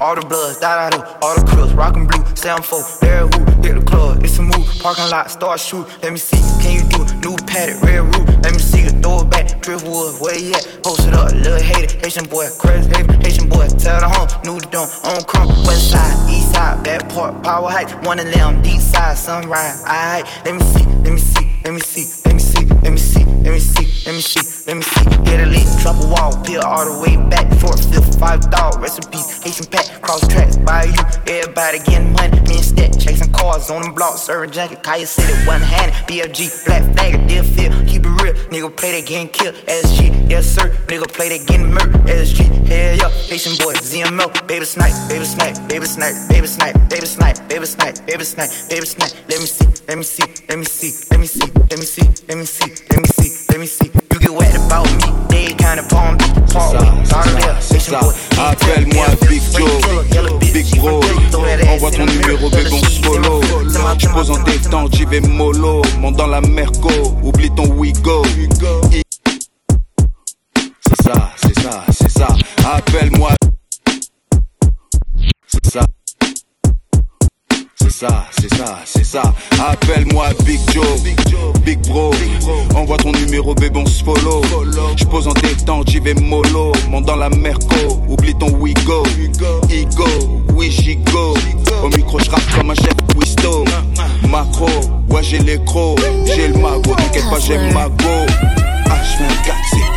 [0.00, 0.58] All the bloods.
[0.58, 1.04] Da da do.
[1.20, 1.72] All the crips.
[1.72, 2.24] Rockin' blue.
[2.34, 2.80] Sound four.
[3.02, 3.40] There who.
[3.60, 4.24] Hit the club.
[4.24, 4.66] It's a move.
[4.80, 5.30] Parking lot.
[5.30, 5.86] Start shoot.
[6.02, 6.40] Let me see.
[6.62, 7.12] Can you do it?
[7.20, 7.82] New paddock.
[7.82, 8.26] Red roof.
[8.42, 8.80] Let me see.
[8.88, 9.02] it.
[9.02, 9.60] Throw it back.
[9.60, 10.20] Driftwood.
[10.20, 10.80] Where you at?
[10.82, 11.32] Post it up.
[11.32, 11.98] Little hater.
[12.00, 12.48] Haitian boy.
[12.58, 13.12] Crazy hater.
[13.20, 13.68] Haitian boy.
[13.76, 14.28] Tell the home.
[14.44, 14.88] New the dome.
[15.04, 15.52] On crump.
[15.68, 16.16] West side.
[16.30, 16.82] East side.
[16.82, 17.42] Back part.
[17.44, 17.92] Power height.
[18.06, 18.62] One of them.
[18.62, 19.18] Deep side.
[19.18, 19.84] Sunrise.
[19.84, 20.24] Alright.
[20.46, 20.86] Let me see.
[21.04, 21.46] Let me see.
[21.62, 22.06] Let me see.
[22.24, 22.64] Let me see.
[22.64, 23.24] Let me see.
[23.24, 24.06] Let me see.
[24.06, 24.49] Let me see.
[24.70, 25.04] Let me see.
[25.24, 25.66] Get a lead.
[25.82, 26.30] Drop a wall.
[26.44, 27.50] Peel all the way back.
[27.58, 28.80] Four, fifth, five dog.
[28.80, 29.42] Recipes.
[29.42, 30.00] Haitian pack.
[30.00, 30.56] Cross tracks.
[30.58, 31.02] By you.
[31.26, 32.38] Everybody getting money.
[32.46, 32.94] Me and Stat.
[33.00, 34.20] Chasing cars on them blocks.
[34.20, 34.76] Serving junkie.
[34.76, 35.34] Kaya City.
[35.44, 35.94] One handed.
[36.06, 36.66] BFG.
[36.66, 37.26] Black flag.
[37.26, 37.72] Deal feel.
[37.82, 38.34] Keep it real.
[38.54, 39.56] Nigga play that getting killed.
[39.66, 40.30] SG.
[40.30, 40.70] Yes, sir.
[40.86, 42.06] Nigga play that getting murdered.
[42.06, 42.46] SG.
[42.70, 43.10] Hell yeah.
[43.26, 43.74] Haitian boy.
[43.74, 44.30] ZMO.
[44.46, 44.94] Baby snipe.
[45.08, 45.58] Baby snipe.
[45.66, 46.14] Baby snipe.
[46.28, 46.76] Baby snipe.
[46.88, 47.48] Baby snipe.
[47.48, 48.06] Baby snipe.
[48.06, 48.50] Baby snipe.
[48.70, 49.10] Baby snipe.
[49.26, 49.66] Let me see.
[49.88, 50.26] Let me see.
[50.46, 50.92] Let me see.
[51.10, 51.50] Let me see.
[51.66, 52.06] Let me see.
[52.28, 52.70] Let me see.
[52.86, 53.46] Let me see.
[53.50, 53.99] Let me see.
[54.70, 55.10] About me.
[55.30, 55.46] They
[55.80, 56.30] of palm boy.
[58.38, 61.00] Appelle-moi Big Joe, Big Bro.
[61.68, 63.40] Envoie ton numéro, bébé, on follow.
[63.98, 65.82] Je pose en détente, j'y vais mollo.
[65.98, 66.88] Monte dans la merco,
[67.24, 68.22] oublie ton Wigo.
[70.86, 72.28] C'est ça, c'est ça, c'est ça.
[72.72, 73.30] Appelle-moi.
[75.48, 75.80] C'est ça.
[78.00, 79.22] C'est ça, c'est ça, c'est ça.
[79.62, 81.02] Appelle-moi Big Joe,
[81.66, 82.12] Big Bro.
[82.74, 84.40] Envoie ton numéro, bébé, on se follow.
[84.96, 86.72] Je pose en détente, j'y vais mollo.
[86.88, 89.02] Monte dans la merco, oublie ton Wigo.
[89.68, 90.06] Ego,
[90.54, 91.34] oui, j'y go.
[91.82, 93.66] Au micro, je rappe comme un chef Wisto.
[94.30, 94.70] Macro,
[95.10, 95.60] ouais, j'ai les.
[96.24, 98.24] J'ai le magot, t'inquiète pas, j'ai le magot.
[98.86, 99.89] H24, c'est cadeau.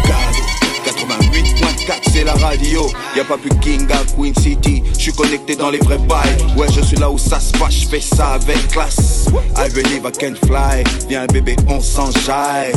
[1.07, 2.89] 88.4 c'est la radio.
[3.15, 6.37] Y'a pas plus King à Queen City Je suis connecté dans les vrais bails.
[6.55, 9.27] Ouais je suis là où ça se passe Je fais ça avec classe.
[9.57, 12.73] I believe I can fly Viens bébé on s'enjaille.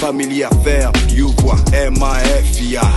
[0.00, 2.90] Family affaire You vois M-A-F-I-A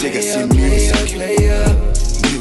[0.00, 1.16] c'est music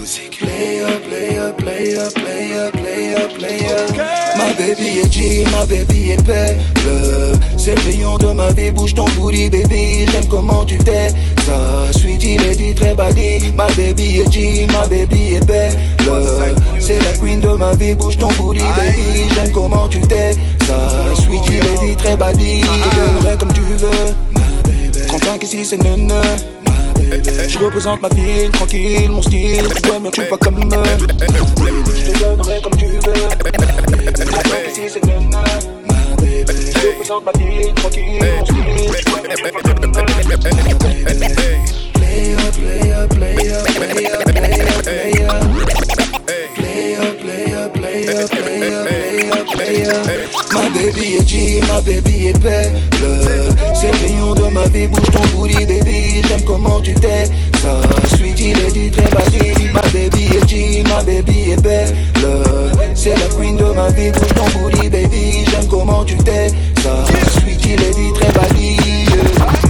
[0.08, 3.88] Music Player, player, player, player, player, player.
[4.38, 6.58] Ma baby est G, ma baby est belle.
[7.58, 10.06] C'est le rayon de ma vie, bouge ton booty, baby.
[10.10, 11.10] J'aime comment tu t'es.
[11.46, 13.52] Ça, sweetie, lady, très body.
[13.54, 15.74] Ma baby est G, ma baby est belle.
[16.80, 19.28] C'est la queen de ma vie, bouge ton booty, baby.
[19.36, 20.32] J'aime comment tu t'es.
[20.66, 22.62] Ça, sweetie, lady, très body.
[22.62, 24.16] Je te comme tu veux.
[25.08, 26.22] 35 ici, c'est nana.
[27.48, 29.66] Je représente ma ville, tranquille, mon style.
[29.66, 30.84] Ouais, me tu pas comme eux.
[31.96, 33.00] Je te donnerai comme tu veux.
[34.74, 35.44] Si c'est même ma.
[36.50, 38.92] Je représente ma ville, tranquille, mon style.
[41.94, 44.18] Player, player, player, player,
[44.84, 45.97] player.
[49.88, 52.74] Ma baby est G, ma baby est belle.
[53.74, 56.22] C'est le rayon de ma vie, bouge ton booty, baby.
[56.28, 57.26] J'aime comment tu t'es.
[57.62, 57.80] Ça,
[58.18, 59.74] sweetie, lady, très basique.
[59.74, 61.96] Ma baby est G, ma baby est belle.
[62.96, 65.46] C'est la queen de ma vie, bouge ton booty, baby.
[65.50, 66.50] J'aime comment tu t'es.
[66.84, 67.06] Ça,
[67.40, 68.97] sweetie, lady, très basique.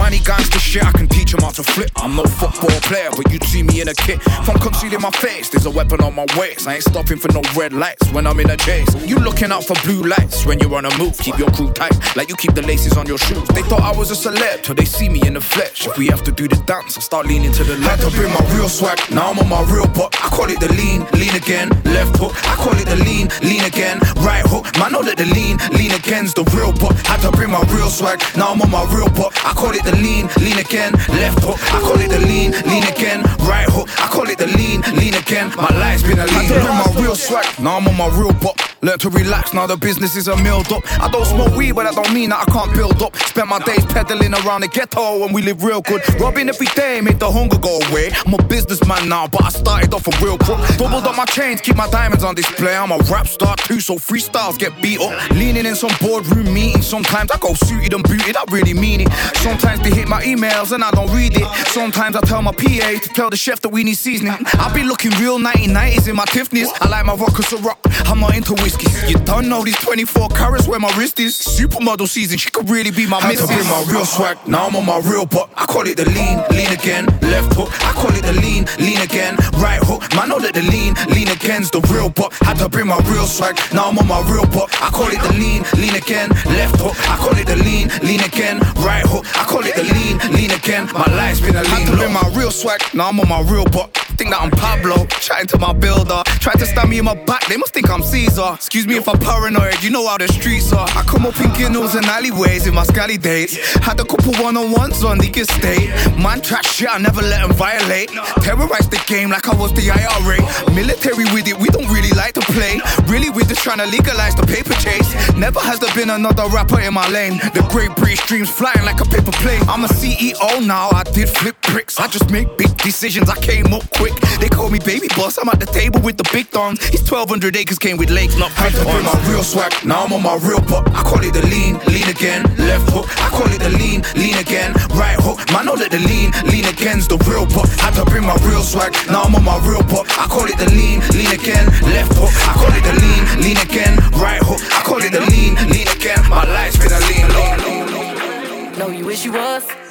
[0.08, 1.92] Money gangster shit, I can teach 'em how to flip.
[1.98, 4.22] I'm no football player, but you'd see me in a kit.
[4.48, 6.66] I'm concealing my face, there's a weapon on my waist.
[6.66, 8.88] I ain't stopping for no red lights when I'm in a chase.
[9.06, 11.18] You looking out for blue lights when you're on a move.
[11.18, 13.46] Keep your crew tight, like you keep the laces on your shoes.
[13.50, 15.86] They thought I was a celeb till they see me in the flesh.
[15.86, 18.02] If we have to do the dance, I start leaning to the left.
[18.02, 20.16] Had to bring my real swag, now I'm on my real butt.
[20.24, 22.32] I call it the lean, lean again, left hook.
[22.48, 24.64] I call it the lean, lean again, right hook.
[24.80, 26.96] Man, know that the lean, lean again's the real butt.
[27.06, 29.36] Had to bring my real swag, now I'm on my real butt.
[29.44, 31.60] I call it the lean, lean again, left hook.
[31.74, 33.90] I call it the lean, lean again, right hook.
[34.00, 35.52] I call it the lean, lean again.
[35.56, 36.38] My life's been a lean.
[36.38, 38.77] I'm bring my real swag, now I'm on my real butt.
[38.88, 40.82] Learn to relax, now the business is a milled up.
[41.04, 43.14] I don't smoke weed, but that don't mean that I can't build up.
[43.18, 46.02] Spent my days pedaling around the ghetto and we live real good.
[46.22, 48.12] Robbing every day, make the hunger go away.
[48.26, 50.66] I'm a businessman now, but I started off a real crook.
[50.78, 52.78] Doubled up my chains, keep my diamonds on display.
[52.78, 55.12] I'm a rap star too, so freestyles get beat up.
[55.32, 59.12] Leaning in some boardroom meetings, sometimes I go suited and booted, I really mean it.
[59.44, 61.46] Sometimes they hit my emails and I don't read it.
[61.76, 64.38] Sometimes I tell my PA to tell the chef that we need seasoning.
[64.54, 66.72] I be looking real 1990s in my Tiffany's.
[66.80, 68.77] I like my vodka rock, I'm not into whiskey.
[69.08, 71.38] You don't know these 24 carats where my wrist is.
[71.40, 74.76] Supermodel season, she could really be my Had to bring my real swag, now I'm
[74.76, 75.50] on my real butt.
[75.56, 77.70] I call it the lean, lean again, left hook.
[77.84, 80.04] I call it the lean, lean again, right hook.
[80.14, 82.34] Man, know that the lean, lean again's the real butt.
[82.42, 84.70] Had to bring my real swag, now I'm on my real butt.
[84.82, 86.96] I call it the lean, lean again, left hook.
[87.10, 89.26] I call it the lean, lean again, right hook.
[89.38, 90.92] I call it the lean, lean again.
[90.94, 91.72] My life's been a lean.
[91.72, 94.07] Had to bring my real swag, now I'm on my real butt.
[94.18, 96.24] Think that I'm Pablo, chatting to my builder.
[96.42, 98.54] Try to stab me in my back, they must think I'm Caesar.
[98.56, 100.90] Excuse me if I'm paranoid, you know how the streets are.
[100.90, 103.56] I come up in ginnels and alleyways in my scally days.
[103.76, 105.94] Had a couple one on ones on the estate.
[106.18, 108.10] Man, trash shit, I never let them violate.
[108.42, 110.42] Terrorize the game like I was the IRA.
[110.74, 112.82] Military with it, we don't really like to play.
[113.06, 115.14] Really, we're just trying to legalize the paper chase.
[115.38, 117.38] Never has there been another rapper in my lane.
[117.54, 119.62] The great British dreams flying like a paper plane.
[119.70, 122.00] I'm a CEO now, I did flip bricks.
[122.00, 124.07] I just make big decisions, I came up quick.
[124.40, 126.80] They call me baby boss, I'm at the table with the big dons.
[126.92, 130.14] These 1200 acres came with lakes, not Had to bring my real swag, now I'm
[130.14, 130.88] on my real butt.
[130.94, 133.06] I call it the lean, lean again, left hook.
[133.20, 135.42] I call it the lean, lean again, right hook.
[135.52, 137.70] Man, know that the lean, lean again's the real butt.
[137.80, 140.06] Had to bring my real swag, now I'm on my real butt.
[140.18, 142.32] I call it the lean, lean again, left hook.
[142.46, 144.62] I call it the lean, lean again, right hook.
[144.74, 146.22] I call it the lean, lean again.
[146.30, 148.80] My life's been a lean, lean, lean, lean.
[148.80, 149.87] Know you wish you was.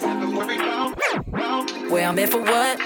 [1.91, 2.79] Where I'm at for what?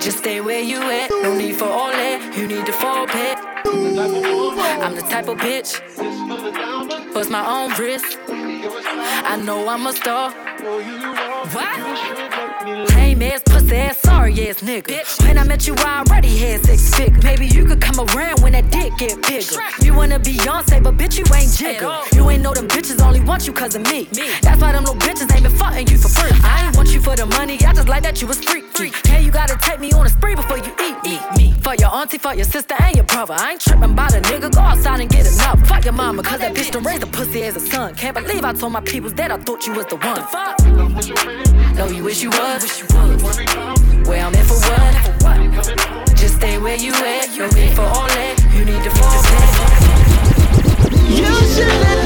[0.00, 1.10] Just stay where you at.
[1.10, 2.36] No need for all that.
[2.36, 3.38] You need to fall back.
[3.66, 5.80] I'm the type of bitch.
[7.14, 8.18] Bust my own wrist.
[8.28, 10.45] I know I'm a star.
[10.58, 11.76] What?
[12.94, 15.22] Lame ass, pussy ass, sorry ass nigga.
[15.22, 17.22] When I met you, I already had six figures.
[17.22, 19.56] Maybe you could come around when that dick get bigger.
[19.84, 22.14] You wanna be Beyonce, but bitch, you ain't Jigga.
[22.14, 24.08] You ain't know them bitches only want you cause of me.
[24.42, 26.32] That's why them little bitches ain't been fucking you for free.
[26.42, 28.64] I ain't want you for the money, I just like that you was freak.
[29.06, 30.96] Hey, you gotta take me on a spree before you eat
[31.36, 31.52] me.
[31.62, 33.34] For your auntie, for your sister, and your brother.
[33.34, 35.66] I ain't tripping about a nigga, go outside and get enough.
[35.68, 37.94] Fuck your mama, cause that bitch done raised a pussy as a son.
[37.94, 40.22] Can't believe I told my peoples that I thought you was the one.
[40.46, 42.80] No, you wish you was.
[44.06, 46.16] Where I'm at for what?
[46.16, 47.36] Just stay where you at.
[47.36, 48.38] No need for all that.
[48.54, 49.76] You need to fall back.
[51.10, 52.05] You should let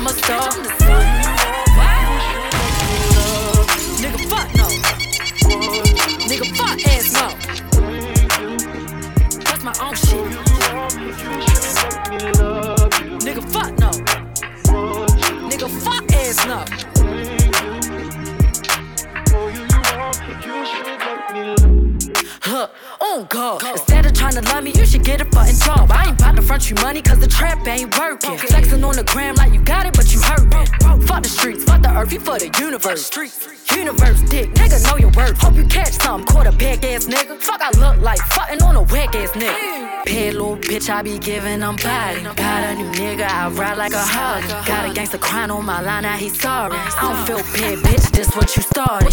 [0.00, 0.79] I'm a star.
[23.12, 25.90] Instead of trying to love me, you should get a fucking job.
[25.90, 28.38] I ain't about to front you money, cause the trap ain't working.
[28.38, 30.50] Flexing on the gram like you got it, but you hurtin'.
[31.08, 33.10] Fuck the streets, fuck the earth, you for the universe.
[33.74, 35.36] Universe dick, nigga, know your worth.
[35.38, 37.36] Hope you catch some quarterback ass nigga.
[37.40, 40.04] Fuck, I look like fucking on a whack ass nigga.
[40.06, 42.22] Pay little bitch, I be giving them body.
[42.22, 44.66] Got a new nigga, I ride like a hog.
[44.66, 46.76] Got a gangster crying on my line, now he sorry.
[46.76, 49.12] I don't feel bad, bitch, this what you started.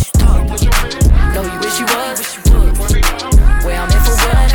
[1.34, 3.37] No, you wish you was
[3.68, 4.50] where I'm at for what?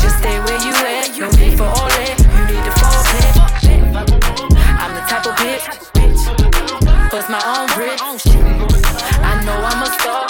[0.00, 2.16] Just stay where you at, no need for all that.
[2.16, 3.36] You need to fall back.
[4.80, 5.64] I'm the type of bitch,
[7.12, 8.00] bust my own bricks.
[9.20, 10.28] I know I'm a star.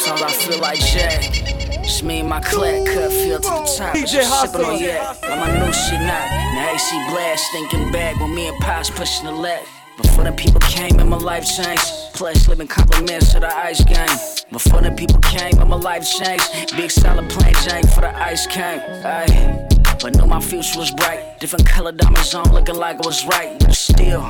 [0.00, 2.02] Sometimes I feel like Jack.
[2.02, 3.94] me and my clap cut feel to the top.
[3.94, 4.64] DJ Hustle.
[4.64, 5.14] on yeah.
[5.22, 6.26] Like my new shit not.
[6.54, 9.68] Now AC blast, thinking back when me and Posh pushing the left.
[9.96, 11.92] Before them people came and my life changed.
[12.14, 14.43] Plus living compliments to the ice game.
[14.54, 16.76] Before the people came and my life changed.
[16.76, 18.80] Big solid plain Jane for the ice came.
[19.04, 19.73] Aye.
[20.04, 21.40] But knew my future was bright.
[21.40, 23.58] Different color diamonds on, looking like I was right.
[23.58, 24.20] But still,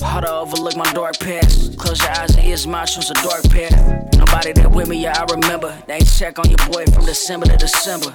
[0.00, 1.76] hard to overlook my dark past.
[1.76, 3.74] Close your eyes and ears, my choose a dark path.
[4.16, 5.76] Nobody that with me, yeah, I remember.
[5.88, 8.14] They check on your boy from December to December.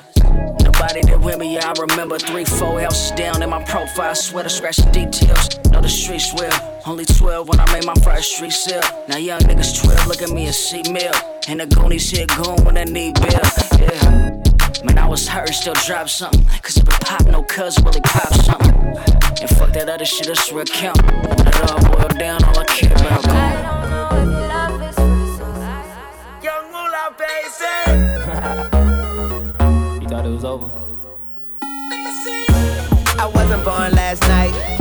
[0.64, 2.18] Nobody that with me, yeah, I remember.
[2.18, 5.50] Three, four houses down in my profile, sweater, scratch the details.
[5.70, 6.82] Know the streets well.
[6.86, 8.84] Only 12 when I made my first street sale.
[9.10, 11.12] Now young niggas 12, look at me and see mail.
[11.50, 13.42] And the Goonies hit goon when they need bail.
[13.78, 14.51] Yeah.
[14.92, 16.44] Man, I was hurt, still drop something.
[16.62, 18.76] Cause if it pop, no cuz really pop something.
[19.40, 21.02] And fuck that other shit, that's real count.
[21.02, 23.24] When it all boiled down, all I care about.
[26.44, 27.72] Young Mula, baby.
[30.02, 30.70] You thought it was over?
[33.18, 34.81] I wasn't born last night.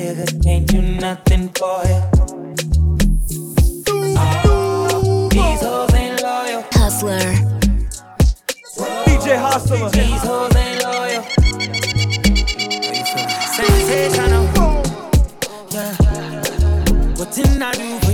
[0.13, 2.01] nigga can't do nothing for you.
[4.17, 6.63] Oh, these hoes ain't loyal.
[6.73, 7.19] Hustler.
[9.05, 9.89] DJ Hustler.
[9.89, 11.23] These hoes ain't loyal.
[13.55, 14.45] Sensational.
[15.71, 15.95] Yeah.
[17.15, 18.10] What didn't I do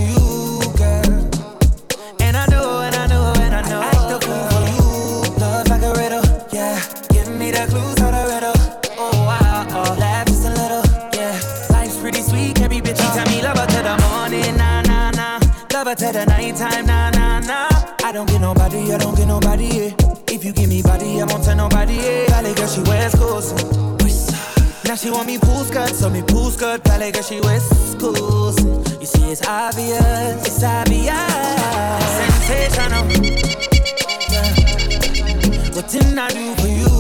[15.98, 17.70] to the nighttime, nah, nah, nah.
[18.04, 19.92] I don't get nobody, I don't get nobody, yeah.
[20.28, 22.28] If you give me body, I won't tell nobody, yeah.
[22.30, 23.54] Valley girl, she wears clothes.
[24.86, 28.64] Now she want me pool skirt, so me pool skirt, valley girl, she wears schools.
[29.00, 31.14] You see, it's obvious, it's obvious.
[32.20, 33.04] Sensational.
[33.12, 34.38] Yeah.
[34.42, 35.74] Uh.
[35.74, 36.97] What didn't I do for you,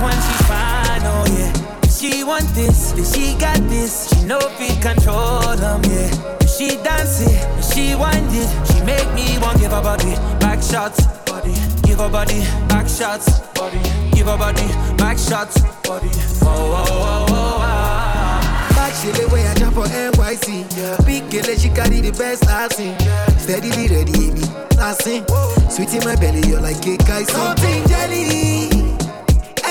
[0.00, 1.52] one, she's fine, oh, yeah.
[1.88, 4.08] She want this, then she got this.
[4.10, 6.10] She know if it control them, yeah.
[6.46, 8.48] She dance it, she wind it.
[8.68, 11.54] She make me want give her body back shots, body.
[11.82, 13.78] Give her body back shots, body.
[14.12, 16.08] Give her body back shots, body.
[16.42, 18.74] Oh, oh, oh, oh, oh.
[18.74, 21.04] Back she the way I jump for NYC.
[21.06, 22.96] Big girl, she carry the best I've seen.
[23.38, 25.24] Steadily ready, me dancing.
[25.68, 29.07] Sweet in my belly, you're like cake, I something jelly.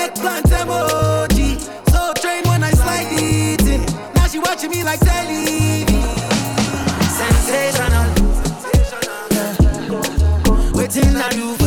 [0.08, 1.60] Eggplant emoji.
[1.90, 3.84] So trained when I slide it in.
[4.14, 5.84] Now she watching me like telly.
[7.18, 8.08] Sensational.
[9.32, 10.72] Yeah.
[10.72, 11.57] Waiting I do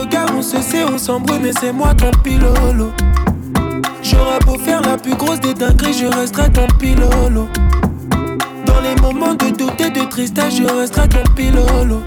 [0.00, 2.90] Regarde, on se sait, on s'embrouille, mais c'est moi ton pilolo.
[4.02, 7.46] J'aurais beau faire la plus grosse des dingueries, je resterai ton pilolo.
[8.64, 12.00] Dans les moments de doute et de tristesse, je resterai ton pilolo.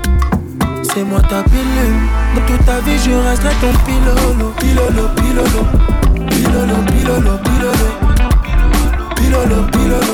[0.81, 1.99] C'est moi ta pilule.
[2.33, 3.71] Dans toute ta vie, je resterai ton.
[3.85, 5.63] Pilolo, pilolo.
[6.29, 7.85] Pilolo, pilolo, pilolo.
[9.15, 9.67] Pilolo, pilolo.
[9.67, 10.13] Pilolo, pilolo,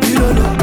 [0.00, 0.57] pilolo.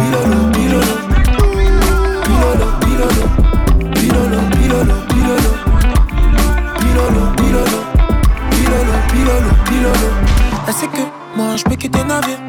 [10.68, 11.02] Elle sait que
[11.36, 12.40] moi je peux quitter navire.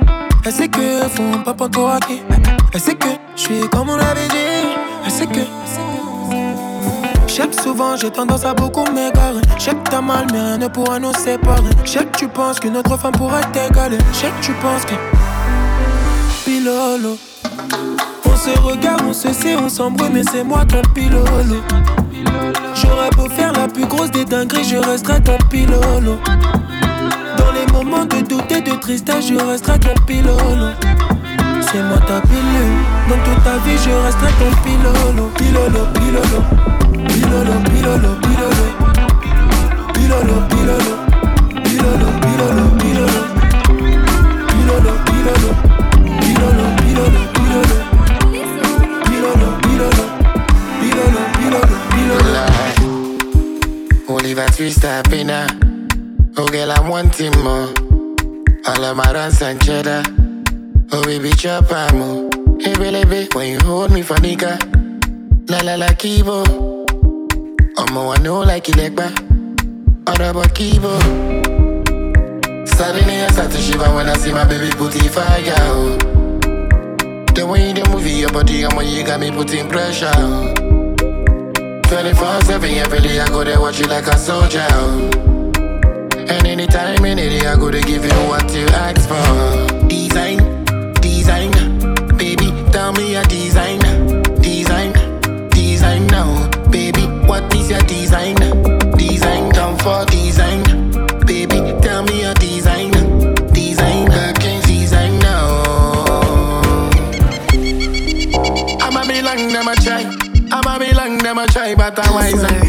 [0.45, 2.23] Elle sait que font pas pantoraquer.
[2.73, 4.69] Elle sait que je suis comme on l'avait dit.
[5.05, 5.41] Elle sait que.
[7.27, 9.43] J'sais que souvent j'ai tendance à beaucoup m'égarer.
[9.59, 11.69] J'sais que t'as mal, mais rien ne pourra nous séparer.
[11.85, 13.99] J'sais que tu penses qu'une autre femme pourrait t'égaler.
[14.15, 14.95] J'sais que tu penses que.
[16.45, 17.19] Pilolo.
[18.25, 21.63] On se regarde, on se sait, on s'embrouille, mais c'est moi ton pilolo.
[22.75, 26.19] J'aurais beau faire la plus grosse des dingueries, je resterai ton pilolo.
[27.77, 30.73] Moments de doute et de tristesse, je resterai ton pilolo.
[31.61, 32.73] C'est moi ta pilule.
[33.07, 35.31] Dans toute ta vie, je resterai ton pilolo.
[35.37, 36.41] Pilolo, pilolo.
[37.07, 38.65] Pilolo, pilolo, pilolo.
[39.93, 40.93] Pilolo, pilolo.
[41.65, 43.21] Pilolo, pilolo, pilolo.
[44.49, 45.51] Pilolo, pilolo.
[46.23, 47.67] Pilolo, pilolo, pilolo.
[50.81, 51.63] Pilolo,
[51.93, 52.45] pilolo.
[54.09, 55.66] Oliver Twist pena.
[56.39, 57.73] Oh girl, I'm wanting more.
[58.67, 60.03] All of my runs and cheddar.
[60.93, 62.29] Oh baby, chop amo.
[62.61, 64.59] Hey baby, when you hold me for nigga.
[65.49, 66.45] La la la kibo.
[67.77, 69.09] Omo I know like it like ba.
[70.07, 70.93] All about kibo.
[72.69, 75.55] Suddenly I start to shiver when I see my baby put it fire.
[75.57, 75.97] Oh.
[77.35, 80.13] The way you move your body, and when you got me putting pressure.
[80.17, 80.53] Oh.
[81.89, 84.67] 24 7 every day I go there watch you like a soldier.
[84.73, 85.36] Oh.
[86.29, 89.89] And anytime, any day, I go to give you what you ask for.
[89.89, 90.39] Design,
[91.01, 91.51] design,
[92.17, 93.79] baby, tell me your design,
[94.41, 94.93] design,
[95.51, 97.03] design now, baby.
[97.27, 98.35] What is your design?
[98.97, 100.63] Design, come for design,
[101.27, 101.59] baby.
[101.83, 102.91] Tell me your design,
[103.53, 105.63] design, Birkin design now.
[108.81, 110.03] I'ma be long, a try.
[110.51, 112.66] I'ma be long, a try, but I'm wiser.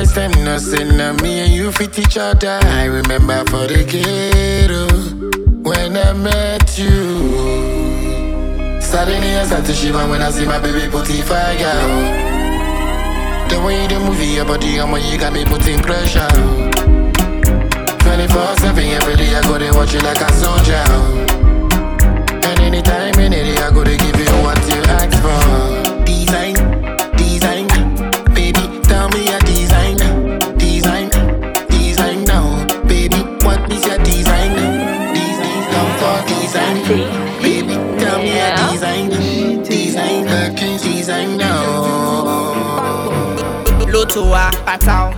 [0.00, 2.58] All of my guys, them no sin na me and you fit each other.
[2.62, 4.88] I remember for the ghetto
[5.60, 8.80] when I met you.
[8.80, 11.54] Suddenly I start to shiver when I see my baby put it fire.
[13.50, 16.26] The way you move your body and when you got me putting pressure.
[18.00, 20.82] 24 7 every day I go to watch you like a soldier.
[22.48, 25.59] And anytime, any day I go to give you what you ask for.
[44.20, 45.12] Soa pataw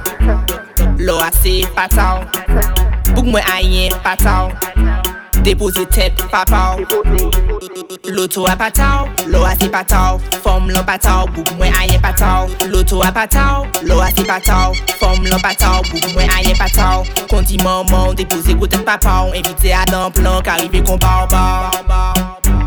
[0.99, 2.23] Lo ase pataw
[3.15, 4.47] Bouk mwen ayen pataw
[5.43, 6.79] Depoze tet papaw
[8.05, 13.11] Loto a pataw Lo ase pataw Fom lan pataw Bouk mwen ayen pataw Loto a
[13.11, 18.85] pataw Lo ase pataw Fom lan pataw Bouk mwen ayen pataw Konti maman Depoze koten
[18.85, 21.75] papaw Evite a dan plan Karive kon baw baw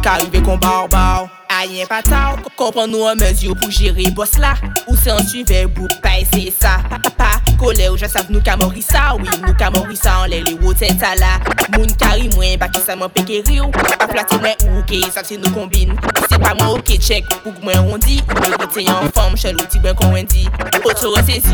[0.04, 1.35] Karive kon baw baw
[1.66, 3.18] Ayen pataw Kompran nou an
[4.38, 4.52] la
[4.86, 7.30] Ou se an suive bou pa ese sa Pa pa pa
[7.90, 8.84] ou jasav nou ka mori
[9.18, 11.40] Oui nou ka mori sa an le woten tala
[11.74, 15.40] Moun kari mwen baki sa mwen peke riyo A flate mwen ou ke sa se
[15.42, 15.96] nou kombin
[16.30, 19.66] Se pa mwen ok check pou mwen rondi Ou mwen rete yon form chel ou
[19.72, 19.82] ti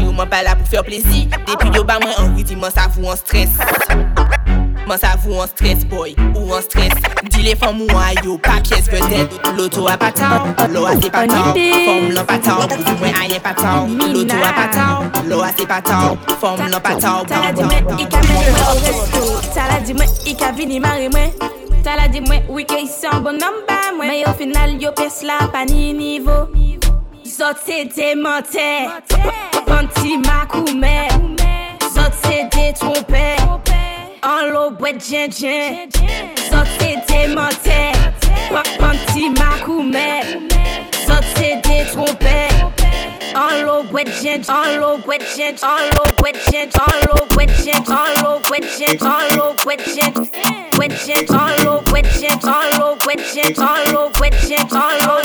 [0.04, 3.16] ou mwen pa la pou fer plezi Depi yo mwen an ridi man sa vou
[3.16, 3.56] an stres
[4.88, 6.94] Man savou an stres boy, ou an stres
[7.30, 12.26] Dile fam ou an yo, pa pyes vetet Loto apatan, lo ase patan Fom lan
[12.28, 17.52] patan, pou mwen ayen patan Loto apatan, lo ase patan Fom lan patan, pou mwen
[17.52, 19.24] ayen patan Tala di mwen, i ka mwen mwen ou resto.
[19.56, 21.32] Tala di mwen, i ka vini mare mwen.
[21.84, 24.08] Tala di mwen, wike yi san bonan ba mwen.
[24.08, 26.48] Men yo final yo pes la pa ni nivou
[27.24, 28.90] Zot se demante
[29.66, 31.08] Panti makoume
[31.94, 33.38] Zot se detrompe
[34.24, 35.90] An lo bwet djen djen
[36.50, 37.92] Sote de mante.
[38.54, 40.22] Pak panti makoume
[41.06, 42.81] Sote de trompe.
[43.36, 43.86] all all all
[44.50, 45.02] all all all.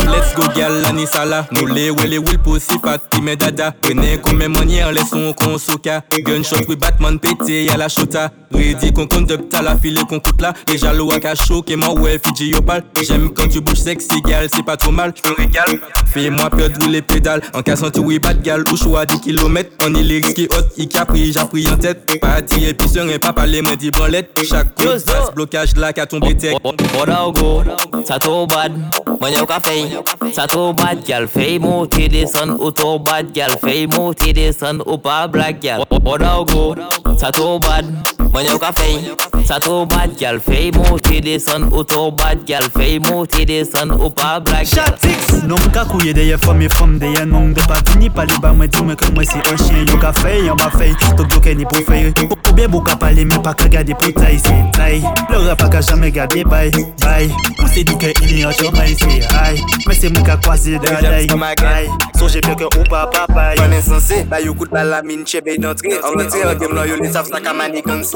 [0.07, 0.93] Let's go, gal, la
[1.53, 6.03] nous les wele will pussy fatty me dada, prenez comme mes manières, laissons qu'on souka,
[6.21, 10.41] gunshot with Batman pété à la chota, ready qu'on conduct à la file qu'on coûte
[10.41, 14.21] là, et jaloux à cachot, qui m'en ouais, Fiji Yopal, j'aime quand tu bouges sexy,
[14.23, 15.81] gal, c'est pas trop mal, je me régale,
[16.13, 19.95] fais-moi perdre les pédales, en cassant tu oui bad gal Ou choix 10 km On
[19.95, 22.21] est les qui hot I a pris j'appris en tête.
[22.21, 24.31] Parti et puis serein pas parler moi dit branlette.
[24.49, 26.57] Chaque coup de passe blocage là qu'a tombé tech
[26.97, 27.63] Boda go,
[28.05, 28.73] ça trop bad,
[29.21, 29.85] moi y'a café,
[30.33, 34.79] ça trop bad, gal, fais monter des sons, auto bad, gal, fais monter des sons,
[34.87, 35.83] ou pas black, gal.
[36.03, 36.75] Boda go,
[37.19, 37.85] ça trop bad,
[38.33, 38.99] Mwenye ka fey,
[39.45, 43.45] sa tro bad gal fey Mo te desen ou tro bad gal fey Mo te
[43.49, 47.55] desen ou pa black Chatix Non mwen ka kouye deye fom e fom deye Non
[47.57, 50.13] de pa vini pali ba mwen di mwen ke mwen si an chien Yo ka
[50.17, 52.13] fey, yon ba fey, tok do ke ni pou fey.
[52.27, 55.01] Ou bien bou ka pale men pa ka gade pou tay Se tay,
[55.31, 56.73] le rap pa ka jame gade bay
[57.05, 57.31] Bay,
[57.63, 61.29] ou se di ke ini an chomay Se hay, men se mwen ka kwaze daday
[62.17, 65.57] So soje bien ke ou pa papay Konen sanse, ba yo kout bala min chebe
[65.57, 68.16] yon tre An le an gem nan yo li sav sa ka mani kansi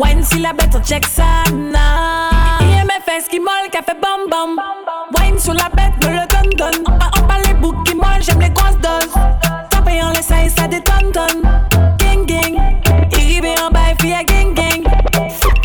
[0.00, 2.30] Wine si la bête on check ça Nah.
[2.60, 4.56] IMFS qui molle qui a fait bam bam
[5.18, 7.94] Wine sur la bête me le donne donne On pas, on pas les boucs qui
[7.94, 9.12] molle j'aime les grosses doses
[9.70, 11.42] Taper en laissant et ça détonne tonne
[11.98, 12.56] Gang gang
[13.12, 14.82] Irribé en bas et fille à gang gang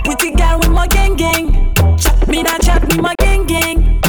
[0.03, 3.99] Pretty girl with my gang gang Chat me na chat me my gang gang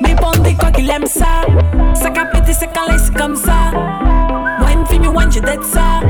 [0.00, 1.42] Mais bon dit quoi qu'il aime ça
[1.94, 3.72] Ça qu'a c'est quand laisse comme ça
[4.60, 6.00] Wine me wine j'ai dead ça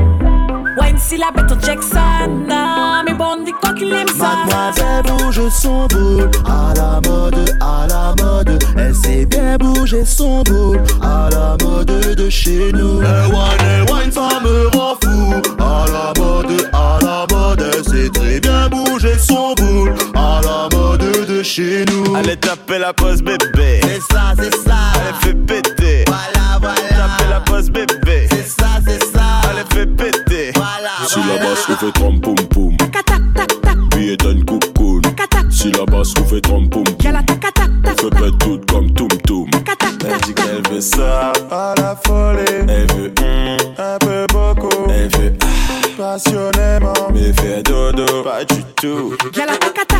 [0.79, 4.45] Wine si la bête on check ça Nah mais bon dit quoi qu'il aime ça
[4.45, 8.63] Mademoiselle bouge son boule à la mode, à la mode.
[8.77, 13.01] Elle sait bien bouger son boule à la mode de chez nous.
[13.01, 15.33] Elle wine, elle wine, ça me rend fou.
[15.59, 17.65] À la mode, à la mode.
[17.73, 22.15] Elle sait très bien bouger son boule à la mode de chez nous.
[22.15, 23.81] Allez taper la pause bébé.
[23.83, 24.75] C'est ça, c'est ça.
[24.95, 26.05] Allez fais péter.
[26.07, 26.89] Voilà, voilà.
[26.89, 27.90] Taper la pause bébé.
[31.35, 32.77] La basse vous fait trom poum poum.
[33.95, 35.01] Billet d'un coucoune.
[35.49, 37.13] Si la basse vous fait trom poum poum.
[37.99, 39.49] Fait pète tout comme toum toum.
[40.03, 42.67] Elle dit qu'elle veut ça à la folie.
[42.67, 44.89] Elle veut hum, un peu beaucoup.
[44.89, 45.45] Elle veut ah,
[45.97, 46.93] passionnément.
[47.13, 49.15] Mais fait dodo, pas du tout.
[49.35, 49.90] Y'a la tac tac bon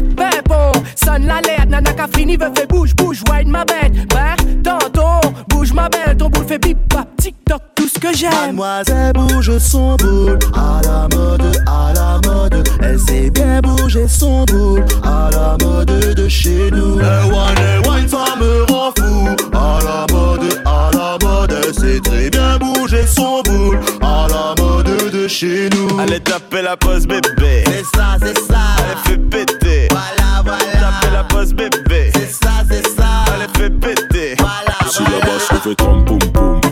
[1.03, 5.33] Sonne la lettre, nana qu'a fini, veut fait bouge, bouge, wine ma bête Bah, tonton,
[5.49, 9.13] bouge ma bête, ton boule fait bip bap, tic toc, tout ce que j'aime Mademoiselle
[9.13, 12.67] bouge son boule à la mode, à la mode.
[12.81, 16.99] Elle sait bien bouger son boule à la mode de chez nous.
[16.99, 19.27] Elle wine, elle wine, ça me rend fou.
[19.53, 21.55] À la mode, à la mode.
[21.65, 25.99] Elle sait très bien bouger son boule à la mode de chez nous.
[25.99, 27.63] Allez taper la pause bébé.
[27.65, 28.59] C'est ça, c'est ça.
[28.77, 29.60] Allez fais péter
[31.49, 32.11] bébé.
[32.13, 33.25] C'est ça, c'est ça.
[33.33, 34.35] Allez, fais péter.
[34.37, 36.70] Voilà, si la basse fait ton boum boum.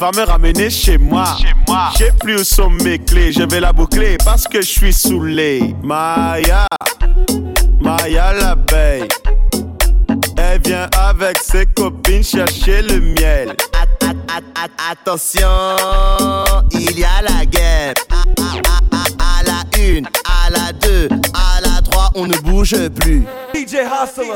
[0.00, 1.36] Va me ramener chez moi.
[1.98, 3.32] J'ai plus où sont mes clés.
[3.32, 5.74] Je vais la boucler parce que je suis saoulé.
[5.82, 6.66] Maya,
[7.80, 9.08] Maya l'abeille.
[10.38, 13.54] Elle vient avec ses copines chercher le miel.
[14.90, 15.46] Attention,
[16.72, 17.92] il y a la guerre.
[22.60, 23.22] Bouge plus.
[23.54, 24.34] DJ Hustler.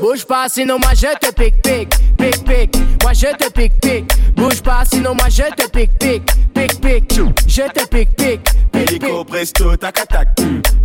[0.00, 2.76] Bouge pas, sinon moi je te pique, pique, pique, pique.
[3.02, 4.34] Moi je te pique, pique.
[4.34, 7.20] Bouge pas, sinon moi je te pique, pique, pique, pique.
[7.46, 10.34] Je te pique, pique, pique, Hélico presto, tac tac,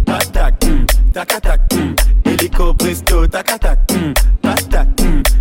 [0.05, 0.59] tac tac,
[1.13, 1.61] tac tac.
[2.25, 3.80] Hélico presto, tac tac,
[4.41, 4.88] tac tac,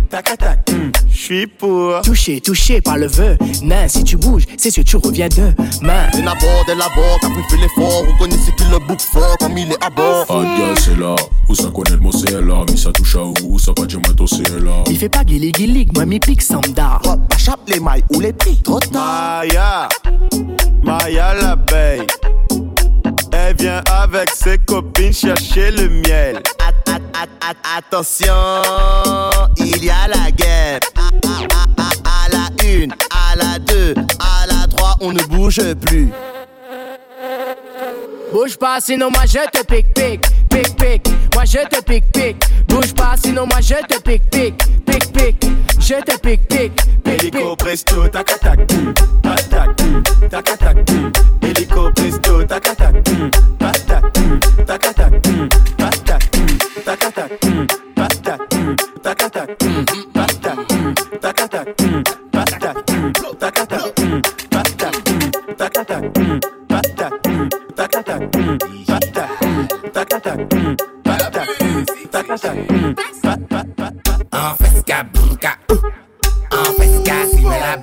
[0.09, 0.98] tac tac.
[1.19, 2.01] Je suis pour.
[2.01, 3.37] Touché, touché par le vœu.
[3.61, 6.07] Nain, si tu bouges, c'est sûr tu reviens de main.
[6.13, 8.05] De l'abord, de l'abord, t'as pu faire l'effort.
[8.05, 10.25] Vous connaissez qui le bouc fort comme il est à bord.
[10.29, 11.15] Adia c'est là,
[11.49, 13.85] où ça connaît le mot c'est là, mais ça touche à où, où ça va
[13.85, 14.81] dire moi c'est là.
[14.89, 17.01] Il fait pas guili guili, moi mi pique samda.
[17.37, 19.43] Chape les mailles ou les piques, trop tard.
[19.43, 19.89] Maya,
[20.83, 22.07] Maya l'abeille.
[23.33, 26.41] Elle vient avec ses copines chercher le miel.
[27.77, 28.61] Attention,
[29.57, 30.79] il y a la guerre.
[30.95, 35.61] À, à- à- à la une, à la deux, à la trois, on ne bouge
[35.81, 36.09] plus.
[38.31, 41.07] Bouge pas, sinon moi je te pique, pique, pique, pique.
[41.33, 42.43] Moi je te pique, pique.
[42.67, 45.45] Bouge pas, sinon moi je te pique, pique, pique, pique.
[45.79, 48.67] Je te pique, pique, pique, Hélico presto, tac tac,
[49.23, 50.77] tac tac, tac tac.
[51.41, 52.93] Hélico presto, tac, tac
[72.31, 72.37] En
[74.55, 75.59] fesca, bouca,
[76.51, 77.75] en fesca, si me la.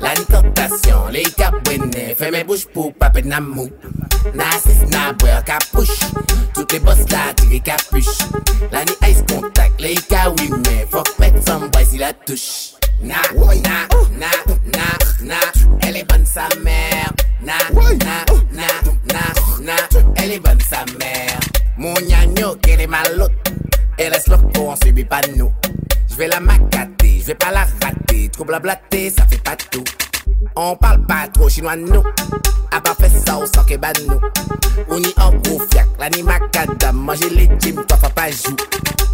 [0.00, 3.70] La nicotation, les cabouines, fais mes bouches pour paper namou.
[4.34, 6.00] Nassis, nabouer, capouche.
[6.54, 8.18] Toutes les bosses là, tirez capuche.
[8.72, 9.94] La ni ice contact, les
[10.64, 12.72] mais faut mettre some boy si la touche.
[13.00, 13.86] Na, na,
[14.18, 14.30] na,
[14.74, 14.86] na,
[15.22, 15.36] na,
[15.82, 17.12] elle est bonne sa mère.
[17.40, 18.64] Na, na, na,
[19.12, 19.22] na,
[19.60, 19.76] na,
[20.16, 21.31] elle est bonne sa mère.
[21.82, 23.32] Mon gnagno, qu'elle est malote.
[23.98, 25.52] Elle reste loco, on subit pas nous.
[26.08, 28.28] Je vais la macater, je vais pas la rater.
[28.28, 29.82] Trop blablater, ça fait pas tout.
[30.56, 32.02] On parle pas trop chinois nous.
[32.70, 34.20] A pas fait ça au sang que ban nous.
[34.88, 36.96] On y en gros fiac, la ni macadam.
[36.96, 38.56] Manger les gyms, toi faut pas jouer.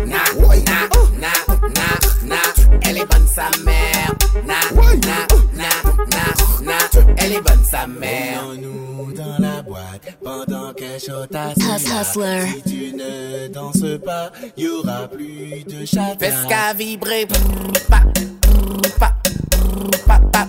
[0.07, 1.29] Na, na, na,
[1.75, 2.37] na, na.
[2.83, 4.15] Elle est bonne sa mère.
[4.47, 5.69] Na, na, na,
[6.07, 7.13] na, na.
[7.17, 8.45] Elle est bonne sa mère.
[8.61, 12.47] nous dans la boîte pendant que Chota Hus- Hustler.
[12.47, 16.17] Si tu ne danses pas, y aura plus de chata.
[16.21, 17.27] Fais ce qu'a vibrer.
[17.27, 18.03] brrr, pa,
[18.99, 19.15] pa,
[20.07, 20.49] pa, pa,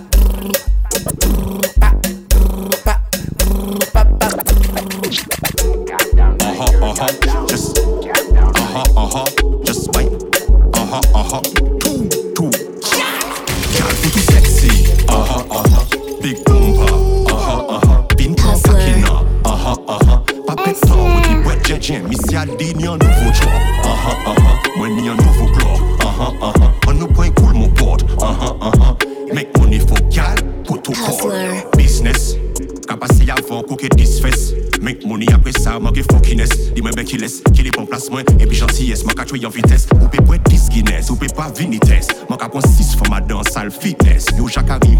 [43.70, 44.26] dan sal fitness.
[44.36, 44.98] Yo jakari,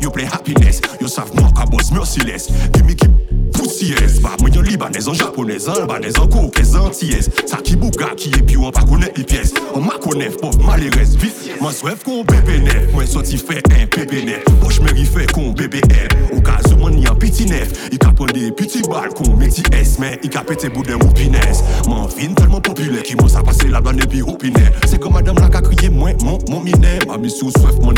[0.00, 0.80] yo play happiness.
[1.00, 2.48] Yo sav mwen ka boss merciless.
[2.72, 3.08] Gimme ki
[3.52, 6.92] poussies Ba mwen yon libanez, an japonez, an albanez An kokez, an
[7.46, 11.16] Sa ki bouga ki epi ou an pa konet li pies An makonef, pov malerez,
[11.16, 12.92] viciez Man swef kon bebe nef.
[12.94, 14.46] Mwen soti fe un bebe nef.
[14.62, 15.82] Poch meri fe kon bebe
[16.32, 17.88] Ou ka an piti nef.
[17.92, 21.12] I ka pon de piti bal kon meti es Men i ka pete bouden ou
[21.16, 25.40] pines Man vin telman popule Ki moun sa pase la blan epi opine Se madame
[25.40, 26.16] la ka kriye mwen
[27.08, 27.97] Mami sou swef money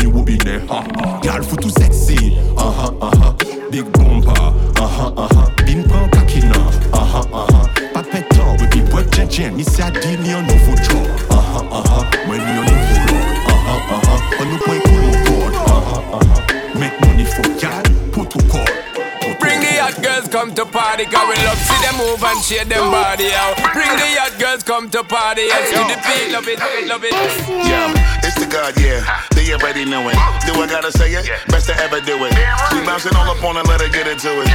[1.23, 2.37] Gal foutou sexy.
[2.57, 3.35] Aha, aha
[3.71, 4.33] Big bomba
[4.79, 6.55] Aha, aha Bin pran kakina
[6.93, 9.55] Aha, uh-huh, aha Pa petan we pi pwet jen jen.
[9.55, 13.75] Mi se adi ni an nouvo job Aha, aha Mwen ni an nouvo log Aha,
[13.95, 16.37] aha An nou point cool mon board Aha, aha
[16.79, 18.65] Make money for gal Protocol
[19.39, 22.67] Bring the hot girls come to party, cause we love see them move and shake
[22.69, 23.57] them body out.
[23.73, 27.11] Bring the hot girls come to party, and to the beat, love it, love it.
[27.65, 27.91] Yeah,
[28.21, 29.01] it's the God, yeah.
[29.41, 30.13] They already know it.
[30.45, 31.25] Do I gotta say it?
[31.49, 32.33] Best to ever do it.
[32.69, 34.45] We bouncing all up on it, let her get into it.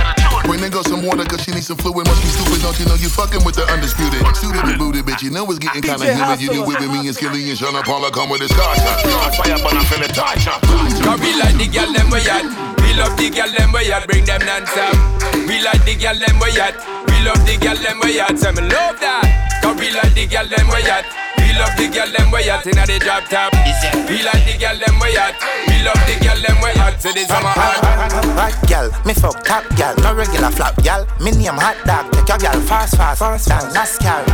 [0.47, 2.07] Bring the girl some water, cause she needs some fluid.
[2.07, 4.23] Must be stupid, don't you know you fucking with the undisputed.
[4.39, 5.27] Suited and booted, bitch.
[5.27, 6.39] You know it's getting kinda humid.
[6.39, 8.79] You knew it with me and Skilly and Sean Paula come with a scotch.
[9.35, 10.55] Fire, but I feel it torture.
[11.03, 12.47] Cause we like the girl them we at.
[12.79, 14.07] We love the girl them we at.
[14.07, 14.95] Bring them non-stop.
[15.51, 16.79] We like the girl them we at.
[17.11, 18.39] We love the girl them we at.
[18.39, 19.59] Say me love that.
[19.67, 21.26] Cause we like the girl them we at.
[21.57, 23.49] We love the girl them we at inna the drop top.
[24.13, 25.41] We like the girl them we at.
[25.65, 27.01] We love the girl them we at.
[27.01, 27.81] Say this summer hot.
[28.37, 31.09] Hot gal, me fuck top gal, no regular flap gal.
[31.17, 34.29] Me name hot dog, take your gal fast, fast, fast, fast, NASCAR.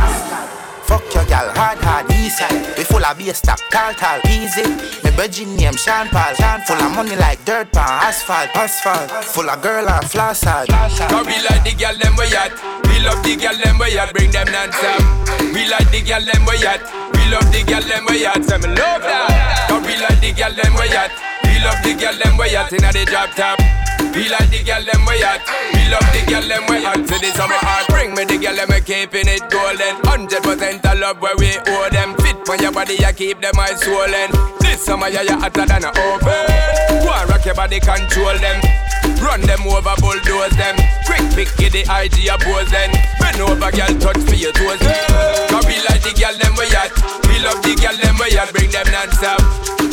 [0.83, 2.59] Fuck your gal hard, hard, east side.
[2.75, 4.67] We full of bass stop, tall, tall, easy.
[5.07, 9.07] Me virgin name Sean Paul, Sean full of money like dirt pan, asphalt, asphalt.
[9.31, 10.67] Full of girl and floss hard.
[10.67, 12.51] Cause we like the girl them we at.
[12.91, 14.11] We love the girl them we at.
[14.11, 14.99] Bring them non-stop.
[15.55, 16.83] We like the girl them we at.
[17.33, 18.45] Love the girl them we at.
[18.45, 19.65] Say me love that.
[19.65, 21.09] Cause we like the girl them we at.
[21.41, 23.57] We love the girl them we at inna the drop top.
[24.13, 25.41] We like the girl them we at.
[25.73, 27.01] We love the girl them we at.
[27.01, 27.89] To the summer heart.
[27.89, 29.97] Bring me the girl them we keeping it golden.
[30.05, 32.13] Hundred percent of love where we owe them.
[32.21, 34.29] Fit for your body, you keep them eyes swollen.
[34.61, 36.45] This summer yeah you hotter than a oven.
[37.01, 38.61] Go and rock your body, control them.
[39.23, 40.75] Run them over, bulldoze them.
[41.07, 42.91] Quick pick, the IG oppose them.
[43.23, 44.83] Bend over, girl, touch for your toes.
[45.47, 46.91] Cause we like the girl them we at.
[47.31, 48.51] We love the girl them we at.
[48.51, 49.39] Bring them non-stop.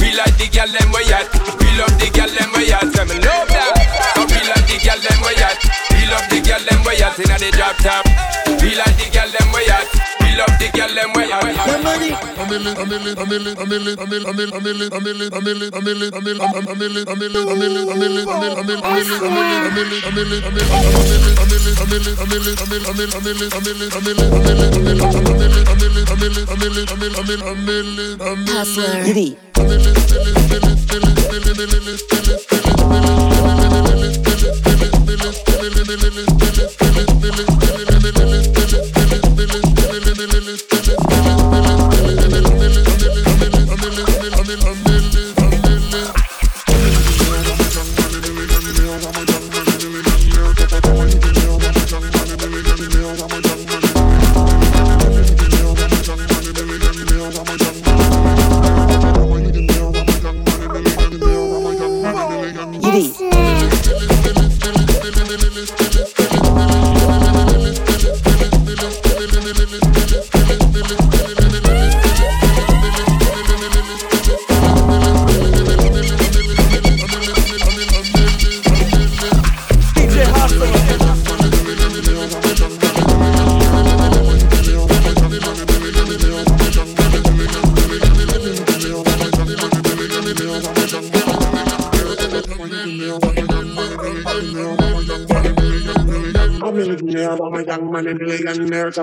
[0.02, 1.30] We like the girl them we at.
[1.62, 2.90] We love the girl them we at.
[2.90, 3.72] Me love that.
[4.18, 5.58] Cause we like the girl them we at.
[5.94, 8.04] We love the girl them we at inna the drop top.
[8.58, 9.99] We like the girl them we at.
[10.36, 11.20] Love the girl them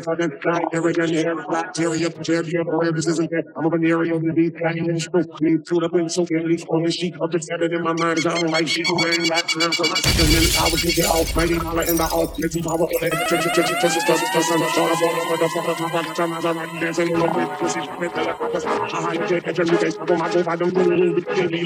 [0.07, 0.17] at.
[0.19, 3.45] millionaire, tougher than Nigerian bacteria, bacteria, boy, this isn't it.
[3.55, 5.23] I'm a venereal disease, packing and screw.
[5.41, 7.19] Need to the pin, so at least on the sheet.
[7.21, 10.61] Up just in my mind, I'm like sheep, wearing that term, so my second minute,
[10.61, 13.49] I would get it off, mighty dollar in the off, let's see power, treasure, treasure,
[13.49, 16.33] treasure, treasure, treasure, treasure, and the sort of all over the fuck of my time,
[16.33, 18.65] I'm dancing in the wind, pussy, with the left of us.
[18.65, 18.69] I
[19.01, 20.57] hide every face, I go my go, I.
[20.57, 21.61] I'm the to the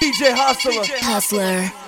[0.00, 0.32] DJ.
[1.00, 1.87] Hustler.